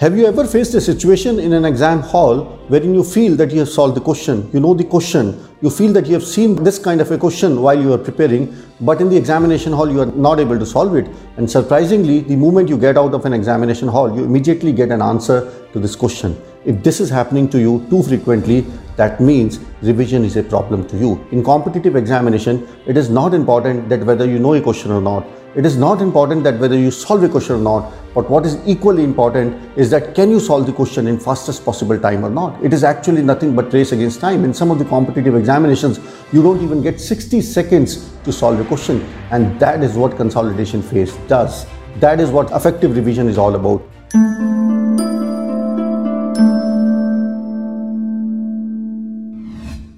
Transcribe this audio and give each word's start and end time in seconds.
Have 0.00 0.16
you 0.16 0.24
ever 0.24 0.46
faced 0.46 0.72
a 0.72 0.80
situation 0.80 1.38
in 1.38 1.52
an 1.52 1.66
exam 1.66 2.00
hall 2.00 2.44
wherein 2.68 2.94
you 2.94 3.04
feel 3.04 3.36
that 3.36 3.50
you 3.50 3.58
have 3.58 3.68
solved 3.68 3.94
the 3.94 4.00
question, 4.00 4.48
you 4.50 4.58
know 4.58 4.72
the 4.72 4.82
question, 4.82 5.46
you 5.60 5.68
feel 5.68 5.92
that 5.92 6.06
you 6.06 6.14
have 6.14 6.24
seen 6.24 6.54
this 6.64 6.78
kind 6.78 7.02
of 7.02 7.10
a 7.10 7.18
question 7.18 7.60
while 7.60 7.78
you 7.78 7.92
are 7.92 7.98
preparing, 7.98 8.56
but 8.80 9.02
in 9.02 9.10
the 9.10 9.16
examination 9.18 9.74
hall 9.74 9.92
you 9.92 10.00
are 10.00 10.06
not 10.06 10.40
able 10.40 10.58
to 10.58 10.64
solve 10.64 10.96
it. 10.96 11.06
And 11.36 11.50
surprisingly, 11.50 12.20
the 12.20 12.34
moment 12.34 12.70
you 12.70 12.78
get 12.78 12.96
out 12.96 13.12
of 13.12 13.26
an 13.26 13.34
examination 13.34 13.88
hall, 13.88 14.16
you 14.16 14.24
immediately 14.24 14.72
get 14.72 14.90
an 14.90 15.02
answer 15.02 15.52
to 15.74 15.78
this 15.78 15.94
question. 15.94 16.34
If 16.64 16.82
this 16.82 16.98
is 16.98 17.10
happening 17.10 17.46
to 17.50 17.60
you 17.60 17.86
too 17.90 18.02
frequently, 18.02 18.62
that 18.96 19.20
means 19.20 19.60
revision 19.82 20.24
is 20.24 20.34
a 20.38 20.42
problem 20.42 20.88
to 20.88 20.96
you. 20.96 21.22
In 21.30 21.44
competitive 21.44 21.94
examination, 21.96 22.66
it 22.86 22.96
is 22.96 23.10
not 23.10 23.34
important 23.34 23.90
that 23.90 24.06
whether 24.06 24.24
you 24.24 24.38
know 24.38 24.54
a 24.54 24.62
question 24.62 24.92
or 24.92 25.02
not. 25.02 25.26
It 25.56 25.66
is 25.66 25.76
not 25.76 26.00
important 26.00 26.44
that 26.44 26.60
whether 26.60 26.78
you 26.78 26.92
solve 26.92 27.24
a 27.24 27.28
question 27.28 27.56
or 27.56 27.58
not, 27.58 27.92
but 28.14 28.30
what 28.30 28.46
is 28.46 28.56
equally 28.66 29.02
important 29.02 29.76
is 29.76 29.90
that 29.90 30.14
can 30.14 30.30
you 30.30 30.38
solve 30.38 30.64
the 30.64 30.72
question 30.72 31.08
in 31.08 31.18
fastest 31.18 31.64
possible 31.64 31.98
time 31.98 32.24
or 32.24 32.30
not? 32.30 32.62
It 32.64 32.72
is 32.72 32.84
actually 32.84 33.22
nothing 33.22 33.56
but 33.56 33.72
race 33.72 33.90
against 33.90 34.20
time. 34.20 34.44
In 34.44 34.54
some 34.54 34.70
of 34.70 34.78
the 34.78 34.84
competitive 34.84 35.34
examinations, 35.34 35.98
you 36.32 36.40
don't 36.40 36.62
even 36.62 36.82
get 36.82 37.00
60 37.00 37.40
seconds 37.40 38.12
to 38.22 38.32
solve 38.32 38.60
a 38.60 38.64
question. 38.64 39.00
And 39.32 39.58
that 39.58 39.82
is 39.82 39.96
what 39.96 40.16
consolidation 40.16 40.82
phase 40.82 41.16
does. 41.26 41.66
That 41.96 42.20
is 42.20 42.30
what 42.30 42.52
effective 42.52 42.94
revision 42.94 43.28
is 43.28 43.36
all 43.36 43.56
about. 43.56 43.82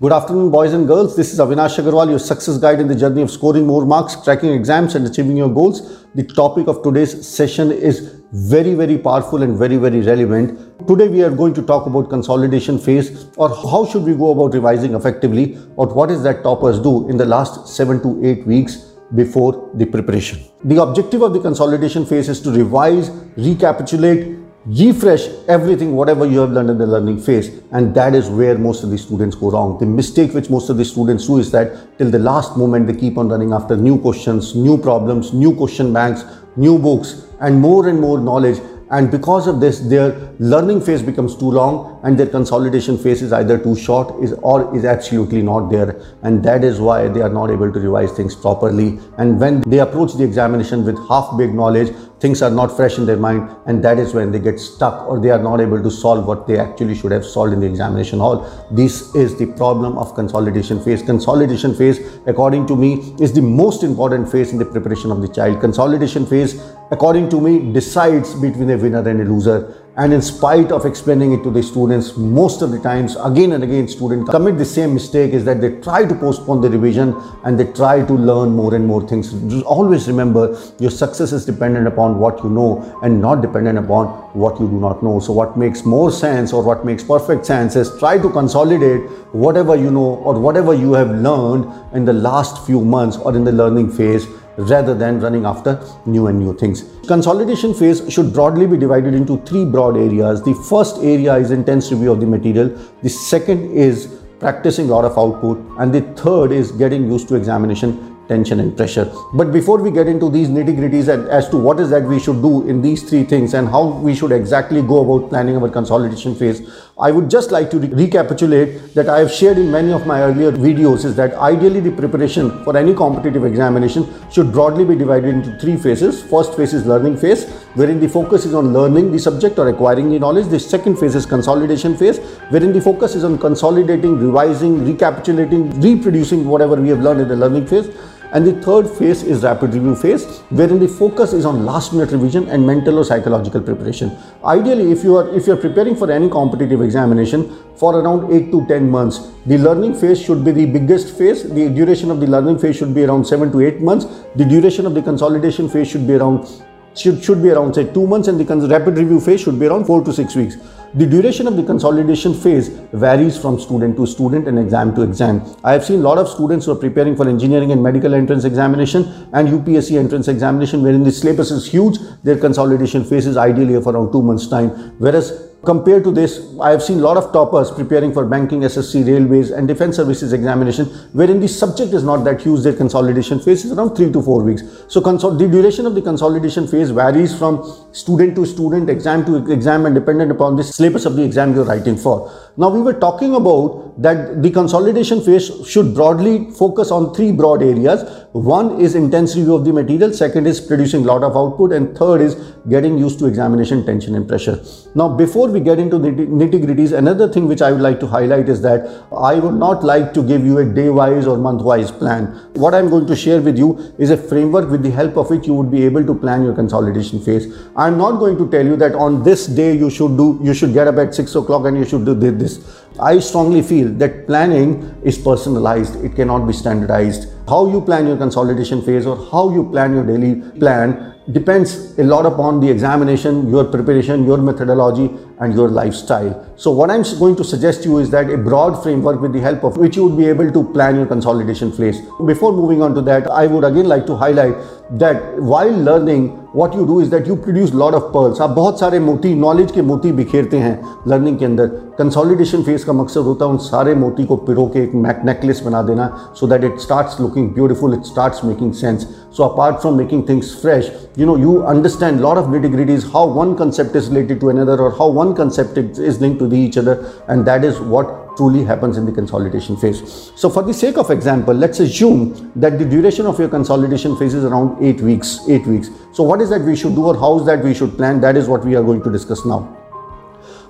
Good 0.02 0.12
afternoon, 0.12 0.50
boys 0.50 0.72
and 0.72 0.88
girls. 0.88 1.14
This 1.14 1.32
is 1.32 1.38
Avinash 1.38 1.78
Agarwal, 1.80 2.10
your 2.10 2.18
success 2.18 2.58
guide 2.58 2.80
in 2.80 2.88
the 2.88 2.94
journey 2.96 3.22
of 3.22 3.30
scoring 3.30 3.64
more 3.64 3.86
marks, 3.86 4.16
cracking 4.16 4.50
exams, 4.50 4.96
and 4.96 5.06
achieving 5.06 5.36
your 5.36 5.48
goals. 5.48 6.06
The 6.16 6.24
topic 6.24 6.66
of 6.66 6.82
today's 6.82 7.12
session 7.24 7.70
is 7.70 8.20
very, 8.32 8.74
very 8.74 8.98
powerful 8.98 9.44
and 9.44 9.56
very, 9.56 9.76
very 9.76 10.00
relevant. 10.00 10.88
Today, 10.88 11.06
we 11.06 11.22
are 11.22 11.30
going 11.30 11.54
to 11.54 11.62
talk 11.62 11.86
about 11.86 12.10
consolidation 12.10 12.80
phase 12.80 13.28
or 13.36 13.48
how 13.50 13.86
should 13.86 14.02
we 14.02 14.16
go 14.16 14.32
about 14.32 14.54
revising 14.54 14.94
effectively 14.94 15.56
or 15.76 15.86
what 15.86 16.10
is 16.10 16.24
that 16.24 16.42
toppers 16.42 16.80
do 16.80 17.08
in 17.08 17.16
the 17.16 17.24
last 17.24 17.68
seven 17.68 18.02
to 18.02 18.26
eight 18.26 18.44
weeks 18.44 18.78
before 19.14 19.70
the 19.74 19.86
preparation. 19.86 20.40
The 20.64 20.82
objective 20.82 21.22
of 21.22 21.32
the 21.32 21.38
consolidation 21.38 22.06
phase 22.06 22.28
is 22.28 22.40
to 22.40 22.50
revise, 22.50 23.10
recapitulate, 23.36 24.41
refresh 24.66 25.26
everything 25.48 25.96
whatever 25.96 26.24
you 26.24 26.38
have 26.38 26.50
learned 26.50 26.70
in 26.70 26.78
the 26.78 26.86
learning 26.86 27.20
phase 27.20 27.60
and 27.72 27.94
that 27.94 28.14
is 28.14 28.28
where 28.28 28.56
most 28.56 28.84
of 28.84 28.90
the 28.90 28.98
students 28.98 29.34
go 29.34 29.50
wrong. 29.50 29.78
The 29.78 29.86
mistake 29.86 30.32
which 30.34 30.50
most 30.50 30.70
of 30.70 30.76
the 30.76 30.84
students 30.84 31.26
do 31.26 31.38
is 31.38 31.50
that 31.50 31.98
till 31.98 32.10
the 32.10 32.18
last 32.20 32.56
moment 32.56 32.86
they 32.86 32.94
keep 32.94 33.18
on 33.18 33.28
running 33.28 33.52
after 33.52 33.76
new 33.76 33.98
questions 33.98 34.54
new 34.54 34.78
problems 34.78 35.32
new 35.32 35.54
question 35.56 35.92
banks 35.92 36.24
new 36.56 36.78
books 36.78 37.26
and 37.40 37.60
more 37.60 37.88
and 37.88 38.00
more 38.00 38.20
knowledge. 38.20 38.60
And 38.90 39.10
because 39.10 39.46
of 39.46 39.58
this 39.58 39.80
their 39.80 40.10
learning 40.38 40.82
phase 40.82 41.02
becomes 41.02 41.34
too 41.34 41.50
long 41.50 41.98
and 42.04 42.18
their 42.18 42.26
consolidation 42.26 42.98
phase 42.98 43.22
is 43.22 43.32
either 43.32 43.58
too 43.58 43.74
short 43.74 44.22
is 44.22 44.34
or 44.42 44.76
is 44.76 44.84
absolutely 44.84 45.42
not 45.42 45.70
there. 45.70 46.00
And 46.22 46.44
that 46.44 46.62
is 46.62 46.78
why 46.78 47.08
they 47.08 47.22
are 47.22 47.30
not 47.30 47.50
able 47.50 47.72
to 47.72 47.80
revise 47.80 48.12
things 48.12 48.36
properly. 48.36 49.00
And 49.16 49.40
when 49.40 49.62
they 49.62 49.78
approach 49.78 50.12
the 50.12 50.24
examination 50.24 50.84
with 50.84 50.98
half 51.08 51.36
baked 51.38 51.54
knowledge 51.54 51.94
things 52.22 52.40
are 52.40 52.50
not 52.50 52.74
fresh 52.76 52.98
in 52.98 53.04
their 53.04 53.16
mind 53.16 53.50
and 53.66 53.84
that 53.84 53.98
is 53.98 54.14
when 54.14 54.30
they 54.30 54.38
get 54.38 54.60
stuck 54.60 55.08
or 55.08 55.20
they 55.20 55.30
are 55.30 55.42
not 55.42 55.60
able 55.60 55.82
to 55.82 55.90
solve 55.90 56.24
what 56.24 56.46
they 56.46 56.58
actually 56.58 56.94
should 56.94 57.10
have 57.10 57.26
solved 57.26 57.52
in 57.52 57.58
the 57.58 57.66
examination 57.66 58.20
hall. 58.20 58.36
This 58.70 59.12
is 59.16 59.36
the 59.36 59.46
problem 59.46 59.98
of 59.98 60.14
consolidation 60.14 60.80
phase. 60.82 61.02
Consolidation 61.02 61.74
phase 61.74 61.98
according 62.26 62.68
to 62.68 62.76
me 62.76 62.92
is 63.20 63.32
the 63.32 63.42
most 63.42 63.82
important 63.82 64.30
phase 64.30 64.52
in 64.52 64.58
the 64.58 64.64
preparation 64.64 65.10
of 65.10 65.20
the 65.20 65.28
child. 65.28 65.60
Consolidation 65.60 66.24
phase 66.24 66.62
according 66.92 67.28
to 67.30 67.40
me 67.40 67.72
decides 67.72 68.34
between 68.34 68.70
a 68.70 68.76
winner 68.76 69.06
and 69.08 69.20
a 69.20 69.24
loser 69.24 69.81
and 69.96 70.10
in 70.14 70.22
spite 70.22 70.72
of 70.72 70.86
explaining 70.86 71.32
it 71.32 71.42
to 71.42 71.50
the 71.50 71.62
students 71.62 72.16
most 72.16 72.62
of 72.62 72.70
the 72.70 72.78
times 72.78 73.14
again 73.24 73.52
and 73.52 73.62
again 73.62 73.86
students 73.86 74.30
commit 74.30 74.56
the 74.56 74.64
same 74.64 74.94
mistake 74.94 75.32
is 75.34 75.44
that 75.44 75.60
they 75.60 75.70
try 75.82 76.02
to 76.02 76.14
postpone 76.14 76.62
the 76.62 76.70
revision 76.70 77.14
and 77.44 77.60
they 77.60 77.70
try 77.72 78.02
to 78.02 78.14
learn 78.14 78.48
more 78.50 78.74
and 78.74 78.86
more 78.86 79.06
things. 79.06 79.32
Just 79.50 79.66
always 79.66 80.08
remember 80.08 80.58
your 80.78 80.90
success 80.90 81.32
is 81.32 81.44
dependent 81.44 81.86
upon 81.86 82.18
what 82.18 82.42
you 82.42 82.48
know 82.48 82.98
and 83.02 83.20
not 83.20 83.42
dependent 83.42 83.78
upon 83.78 84.06
what 84.32 84.58
you 84.58 84.66
do 84.66 84.80
not 84.80 85.02
know. 85.02 85.20
So 85.20 85.34
what 85.34 85.58
makes 85.58 85.84
more 85.84 86.10
sense 86.10 86.54
or 86.54 86.62
what 86.62 86.86
makes 86.86 87.04
perfect 87.04 87.44
sense 87.44 87.76
is 87.76 87.90
try 87.98 88.16
to 88.16 88.30
consolidate 88.30 89.02
whatever 89.32 89.76
you 89.76 89.90
know 89.90 90.14
or 90.24 90.40
whatever 90.40 90.72
you 90.72 90.94
have 90.94 91.10
learned 91.10 91.70
in 91.94 92.06
the 92.06 92.14
last 92.14 92.64
few 92.64 92.80
months 92.80 93.18
or 93.18 93.36
in 93.36 93.44
the 93.44 93.52
learning 93.52 93.90
phase 93.90 94.26
rather 94.56 94.94
than 94.94 95.20
running 95.20 95.44
after 95.44 95.82
new 96.06 96.26
and 96.26 96.38
new 96.38 96.56
things. 96.56 96.84
Consolidation 97.06 97.74
phase 97.74 98.02
should 98.12 98.32
broadly 98.32 98.66
be 98.66 98.76
divided 98.76 99.14
into 99.14 99.38
three 99.38 99.64
broad 99.64 99.96
areas. 99.96 100.42
The 100.42 100.54
first 100.68 100.98
area 100.98 101.34
is 101.36 101.50
intense 101.50 101.90
review 101.90 102.12
of 102.12 102.20
the 102.20 102.26
material. 102.26 102.68
The 103.02 103.08
second 103.08 103.72
is 103.72 104.18
practicing 104.38 104.90
a 104.90 104.92
lot 104.92 105.04
of 105.04 105.16
output. 105.16 105.58
And 105.78 105.92
the 105.92 106.00
third 106.22 106.52
is 106.52 106.72
getting 106.72 107.10
used 107.10 107.28
to 107.28 107.36
examination 107.36 108.12
tension 108.28 108.60
and 108.60 108.76
pressure. 108.76 109.12
But 109.34 109.52
before 109.52 109.78
we 109.78 109.90
get 109.90 110.06
into 110.06 110.30
these 110.30 110.48
nitty 110.48 110.76
gritties 110.78 111.08
and 111.12 111.28
as 111.28 111.48
to 111.50 111.56
what 111.56 111.80
is 111.80 111.90
that 111.90 112.04
we 112.04 112.18
should 112.20 112.40
do 112.42 112.66
in 112.68 112.80
these 112.80 113.02
three 113.08 113.24
things 113.24 113.54
and 113.54 113.68
how 113.68 113.84
we 114.08 114.14
should 114.14 114.32
exactly 114.32 114.82
go 114.82 115.00
about 115.04 115.28
planning 115.30 115.56
our 115.56 115.68
consolidation 115.68 116.34
phase, 116.34 116.60
I 117.00 117.10
would 117.10 117.30
just 117.30 117.50
like 117.50 117.70
to 117.70 117.78
re 117.78 117.88
recapitulate 117.88 118.94
that 118.94 119.08
I 119.08 119.18
have 119.20 119.32
shared 119.32 119.56
in 119.56 119.70
many 119.70 119.92
of 119.92 120.06
my 120.06 120.20
earlier 120.20 120.52
videos 120.52 121.06
is 121.06 121.16
that 121.16 121.32
ideally 121.34 121.80
the 121.80 121.90
preparation 121.90 122.62
for 122.64 122.76
any 122.76 122.92
competitive 122.92 123.46
examination 123.46 124.06
should 124.30 124.52
broadly 124.52 124.84
be 124.84 124.94
divided 124.94 125.34
into 125.34 125.58
three 125.58 125.78
phases. 125.78 126.22
First 126.22 126.54
phase 126.54 126.74
is 126.74 126.84
learning 126.84 127.16
phase, 127.16 127.48
wherein 127.76 127.98
the 127.98 128.10
focus 128.10 128.44
is 128.44 128.52
on 128.52 128.74
learning 128.74 129.10
the 129.10 129.18
subject 129.18 129.58
or 129.58 129.68
acquiring 129.68 130.10
the 130.10 130.18
knowledge. 130.18 130.48
The 130.48 130.60
second 130.60 130.98
phase 130.98 131.14
is 131.14 131.24
consolidation 131.24 131.96
phase, 131.96 132.18
wherein 132.50 132.74
the 132.74 132.80
focus 132.80 133.14
is 133.14 133.24
on 133.24 133.38
consolidating, 133.38 134.18
revising, 134.18 134.84
recapitulating, 134.84 135.80
reproducing 135.80 136.46
whatever 136.46 136.76
we 136.76 136.90
have 136.90 137.00
learned 137.00 137.22
in 137.22 137.28
the 137.28 137.36
learning 137.36 137.66
phase. 137.66 137.88
And 138.34 138.46
the 138.46 138.54
third 138.62 138.88
phase 138.88 139.22
is 139.22 139.42
rapid 139.42 139.74
review 139.74 139.94
phase, 139.94 140.24
wherein 140.48 140.78
the 140.78 140.88
focus 140.88 141.34
is 141.34 141.44
on 141.44 141.66
last 141.66 141.92
minute 141.92 142.12
revision 142.12 142.48
and 142.48 142.66
mental 142.66 142.98
or 142.98 143.04
psychological 143.04 143.60
preparation. 143.60 144.16
Ideally, 144.42 144.90
if 144.90 145.04
you 145.04 145.16
are 145.16 145.28
if 145.36 145.46
you 145.46 145.52
are 145.52 145.62
preparing 145.64 145.94
for 145.94 146.10
any 146.10 146.30
competitive 146.30 146.80
examination 146.80 147.44
for 147.76 147.94
around 148.00 148.32
8 148.32 148.50
to 148.52 148.64
10 148.68 148.90
months, 148.90 149.20
the 149.44 149.58
learning 149.58 149.94
phase 149.94 150.22
should 150.22 150.42
be 150.46 150.50
the 150.50 150.64
biggest 150.64 151.14
phase. 151.18 151.42
The 151.42 151.68
duration 151.68 152.10
of 152.10 152.20
the 152.20 152.26
learning 152.26 152.58
phase 152.58 152.76
should 152.76 152.94
be 152.94 153.04
around 153.04 153.26
7 153.26 153.52
to 153.52 153.60
8 153.60 153.82
months. 153.82 154.06
The 154.36 154.46
duration 154.46 154.86
of 154.86 154.94
the 154.94 155.02
consolidation 155.02 155.68
phase 155.68 155.88
should 155.88 156.06
be 156.06 156.14
around 156.14 156.48
should, 156.94 157.22
should 157.22 157.42
be 157.42 157.50
around 157.50 157.74
say 157.74 157.84
2 157.92 158.06
months 158.06 158.28
and 158.28 158.40
the 158.40 158.68
rapid 158.68 158.96
review 158.96 159.20
phase 159.20 159.42
should 159.42 159.60
be 159.60 159.66
around 159.66 159.84
4 159.84 160.04
to 160.04 160.12
6 160.12 160.36
weeks. 160.36 160.56
The 160.94 161.06
duration 161.06 161.46
of 161.46 161.56
the 161.56 161.62
consolidation 161.62 162.34
phase 162.34 162.68
varies 162.92 163.38
from 163.38 163.58
student 163.58 163.96
to 163.96 164.06
student 164.06 164.46
and 164.46 164.58
exam 164.58 164.94
to 164.94 165.00
exam. 165.00 165.40
I 165.64 165.72
have 165.72 165.86
seen 165.86 166.00
a 166.00 166.02
lot 166.02 166.18
of 166.18 166.28
students 166.28 166.66
who 166.66 166.72
are 166.72 166.76
preparing 166.76 167.16
for 167.16 167.26
engineering 167.26 167.72
and 167.72 167.82
medical 167.82 168.12
entrance 168.12 168.44
examination 168.44 169.04
and 169.32 169.48
UPSC 169.48 169.98
entrance 169.98 170.28
examination 170.28 170.82
wherein 170.82 171.02
the 171.02 171.10
syllabus 171.10 171.50
is 171.50 171.66
huge, 171.66 171.98
their 172.24 172.36
consolidation 172.36 173.04
phase 173.04 173.26
is 173.26 173.38
ideally 173.38 173.72
of 173.72 173.86
around 173.86 174.12
2 174.12 174.20
months 174.20 174.46
time. 174.48 174.68
Whereas 174.98 175.51
Compared 175.64 176.02
to 176.02 176.10
this, 176.10 176.40
I 176.60 176.70
have 176.70 176.82
seen 176.82 176.98
a 176.98 177.02
lot 177.02 177.16
of 177.16 177.32
toppers 177.32 177.70
preparing 177.70 178.12
for 178.12 178.24
banking, 178.26 178.62
SSC, 178.62 179.06
railways 179.06 179.52
and 179.52 179.68
defense 179.68 179.94
services 179.94 180.32
examination 180.32 180.86
wherein 181.12 181.38
the 181.38 181.46
subject 181.46 181.92
is 181.94 182.02
not 182.02 182.24
that 182.24 182.40
huge, 182.40 182.64
their 182.64 182.72
consolidation 182.72 183.38
phase 183.38 183.64
is 183.64 183.70
around 183.70 183.94
3 183.94 184.10
to 184.10 184.20
4 184.20 184.42
weeks. 184.42 184.62
So 184.88 184.98
the 184.98 185.48
duration 185.48 185.86
of 185.86 185.94
the 185.94 186.02
consolidation 186.02 186.66
phase 186.66 186.90
varies 186.90 187.38
from 187.38 187.62
student 187.92 188.34
to 188.34 188.44
student, 188.44 188.90
exam 188.90 189.24
to 189.26 189.52
exam 189.52 189.86
and 189.86 189.94
dependent 189.94 190.32
upon 190.32 190.56
the 190.56 190.64
syllabus 190.64 191.04
of 191.04 191.14
the 191.14 191.22
exam 191.22 191.54
you're 191.54 191.64
writing 191.64 191.96
for. 191.96 192.32
Now 192.56 192.68
we 192.68 192.82
were 192.82 192.94
talking 192.94 193.36
about 193.36 193.91
that 193.98 194.42
the 194.42 194.50
consolidation 194.50 195.20
phase 195.20 195.50
should 195.68 195.94
broadly 195.94 196.50
focus 196.52 196.90
on 196.90 197.14
three 197.14 197.32
broad 197.32 197.62
areas. 197.62 198.02
One 198.32 198.80
is 198.80 198.94
intense 198.94 199.36
review 199.36 199.54
of 199.54 199.64
the 199.64 199.72
material, 199.72 200.12
second 200.12 200.46
is 200.46 200.60
producing 200.60 201.04
a 201.04 201.06
lot 201.06 201.22
of 201.22 201.36
output 201.36 201.72
and 201.72 201.96
third 201.96 202.22
is 202.22 202.34
getting 202.68 202.96
used 202.96 203.18
to 203.18 203.26
examination 203.26 203.84
tension 203.84 204.14
and 204.14 204.26
pressure. 204.26 204.64
Now 204.94 205.08
before 205.14 205.48
we 205.48 205.60
get 205.60 205.78
into 205.78 205.98
the 205.98 206.08
nitty 206.08 206.64
gritties, 206.64 206.96
another 206.96 207.28
thing 207.28 207.46
which 207.46 207.60
I 207.60 207.72
would 207.72 207.82
like 207.82 208.00
to 208.00 208.06
highlight 208.06 208.48
is 208.48 208.62
that 208.62 209.04
I 209.14 209.34
would 209.34 209.54
not 209.54 209.84
like 209.84 210.14
to 210.14 210.22
give 210.22 210.44
you 210.44 210.58
a 210.58 210.64
day 210.64 210.88
wise 210.88 211.26
or 211.26 211.36
month 211.36 211.62
wise 211.62 211.90
plan. 211.90 212.26
What 212.54 212.74
I'm 212.74 212.88
going 212.88 213.06
to 213.06 213.16
share 213.16 213.42
with 213.42 213.58
you 213.58 213.94
is 213.98 214.10
a 214.10 214.16
framework 214.16 214.70
with 214.70 214.82
the 214.82 214.90
help 214.90 215.16
of 215.16 215.28
which 215.28 215.46
you 215.46 215.54
would 215.54 215.70
be 215.70 215.84
able 215.84 216.06
to 216.06 216.14
plan 216.14 216.42
your 216.42 216.54
consolidation 216.54 217.20
phase. 217.20 217.46
I'm 217.76 217.98
not 217.98 218.12
going 218.12 218.38
to 218.38 218.50
tell 218.50 218.64
you 218.64 218.76
that 218.76 218.94
on 218.94 219.22
this 219.22 219.46
day 219.46 219.76
you 219.76 219.90
should 219.90 220.16
do, 220.16 220.40
you 220.42 220.54
should 220.54 220.72
get 220.72 220.88
up 220.88 220.96
at 220.96 221.14
6 221.14 221.34
o'clock 221.34 221.66
and 221.66 221.76
you 221.76 221.84
should 221.84 222.06
do 222.06 222.14
this. 222.14 222.82
I 223.00 223.18
strongly 223.20 223.62
feel 223.62 223.81
that 223.84 224.26
planning 224.26 224.94
is 225.02 225.18
personalized, 225.18 226.02
it 226.04 226.14
cannot 226.14 226.46
be 226.46 226.52
standardized 226.52 227.28
How 227.47 227.67
you 227.67 227.81
plan 227.81 228.07
your 228.07 228.17
consolidation 228.17 228.81
phase 228.81 229.05
or 229.05 229.17
how 229.31 229.49
you 229.53 229.63
plan 229.69 229.93
your 229.93 230.05
daily 230.05 230.41
plan 230.59 231.13
depends 231.31 231.97
a 231.99 232.03
lot 232.03 232.25
upon 232.25 232.59
the 232.61 232.69
examination, 232.69 233.49
your 233.49 233.65
preparation, 233.65 234.25
your 234.25 234.37
methodology, 234.37 235.09
and 235.39 235.53
your 235.53 235.67
lifestyle. 235.69 236.45
So, 236.55 236.71
what 236.71 236.89
I'm 236.89 237.03
going 237.19 237.35
to 237.35 237.43
suggest 237.43 237.85
you 237.85 237.97
is 237.99 238.09
that 238.11 238.29
a 238.29 238.37
broad 238.37 238.81
framework 238.81 239.21
with 239.21 239.33
the 239.33 239.41
help 239.41 239.63
of 239.63 239.77
which 239.77 239.97
you 239.97 240.07
would 240.07 240.17
be 240.17 240.25
able 240.25 240.49
to 240.51 240.63
plan 240.73 240.95
your 240.95 241.05
consolidation 241.05 241.71
phase. 241.71 242.01
Before 242.25 242.51
moving 242.53 242.81
on 242.81 242.95
to 242.95 243.01
that, 243.01 243.29
I 243.29 243.45
would 243.47 243.63
again 243.63 243.87
like 243.87 244.05
to 244.07 244.15
highlight 244.15 244.55
that 244.97 245.41
while 245.41 245.69
learning, 245.69 246.29
what 246.53 246.73
you 246.73 246.85
do 246.87 247.01
is 247.01 247.09
that 247.09 247.27
you 247.27 247.35
produce 247.35 247.73
lot 247.73 247.93
of 247.93 248.11
pearls. 248.13 248.39
आप 248.41 248.49
बहुत 248.49 248.79
सारे 248.79 248.99
मोती 248.99 249.33
knowledge 249.35 249.71
के 249.71 249.81
मोती 249.81 250.11
बिखेरते 250.11 250.57
हैं 250.57 250.79
learning 251.07 251.37
के 251.39 251.45
अंदर 251.45 251.67
consolidation 251.97 252.63
phase 252.63 252.83
का 252.83 252.93
मकसद 252.93 253.21
होता 253.31 253.45
है 253.45 253.51
उन 253.51 253.57
सारे 253.67 253.95
मोती 253.95 254.25
को 254.25 254.35
पिरो 254.47 254.65
के 254.73 254.83
एक 254.83 254.91
नेकलेस 255.25 255.61
बना 255.65 255.81
देना 255.91 256.07
so 256.39 256.47
that 256.47 256.63
it 256.63 256.79
starts 256.79 257.19
looking 257.32 257.52
beautiful 257.54 257.92
it 257.94 258.04
starts 258.04 258.42
making 258.42 258.72
sense 258.72 259.06
so 259.30 259.44
apart 259.50 259.80
from 259.82 259.96
making 259.96 260.26
things 260.26 260.54
fresh 260.62 260.88
you 261.16 261.26
know 261.26 261.36
you 261.36 261.66
understand 261.66 262.20
a 262.20 262.22
lot 262.22 262.36
of 262.36 262.46
nitty 262.46 262.70
gritties 262.74 263.10
how 263.12 263.26
one 263.26 263.56
concept 263.56 263.96
is 263.96 264.08
related 264.08 264.40
to 264.40 264.50
another 264.50 264.76
or 264.78 264.90
how 264.98 265.08
one 265.08 265.34
concept 265.34 265.78
is 265.78 266.20
linked 266.20 266.38
to 266.38 266.48
the 266.48 266.56
each 266.56 266.76
other 266.76 266.96
and 267.28 267.46
that 267.46 267.64
is 267.64 267.80
what 267.80 268.36
truly 268.36 268.64
happens 268.64 268.96
in 268.96 269.04
the 269.04 269.12
consolidation 269.12 269.76
phase. 269.76 270.32
So 270.36 270.48
for 270.48 270.62
the 270.62 270.72
sake 270.72 270.96
of 270.96 271.10
example, 271.10 271.52
let's 271.52 271.80
assume 271.80 272.50
that 272.56 272.78
the 272.78 272.84
duration 272.86 273.26
of 273.26 273.38
your 273.38 273.50
consolidation 273.50 274.16
phase 274.16 274.32
is 274.32 274.44
around 274.44 274.82
8 274.82 275.02
weeks, 275.02 275.40
8 275.48 275.66
weeks. 275.66 275.90
So 276.14 276.22
what 276.22 276.40
is 276.40 276.48
that 276.48 276.62
we 276.62 276.74
should 276.74 276.94
do 276.94 277.04
or 277.08 277.14
how 277.14 277.38
is 277.38 277.44
that 277.44 277.62
we 277.62 277.74
should 277.74 277.94
plan? 277.98 278.22
That 278.22 278.38
is 278.38 278.48
what 278.48 278.64
we 278.64 278.74
are 278.74 278.82
going 278.82 279.02
to 279.02 279.10
discuss 279.10 279.44
now. 279.44 279.81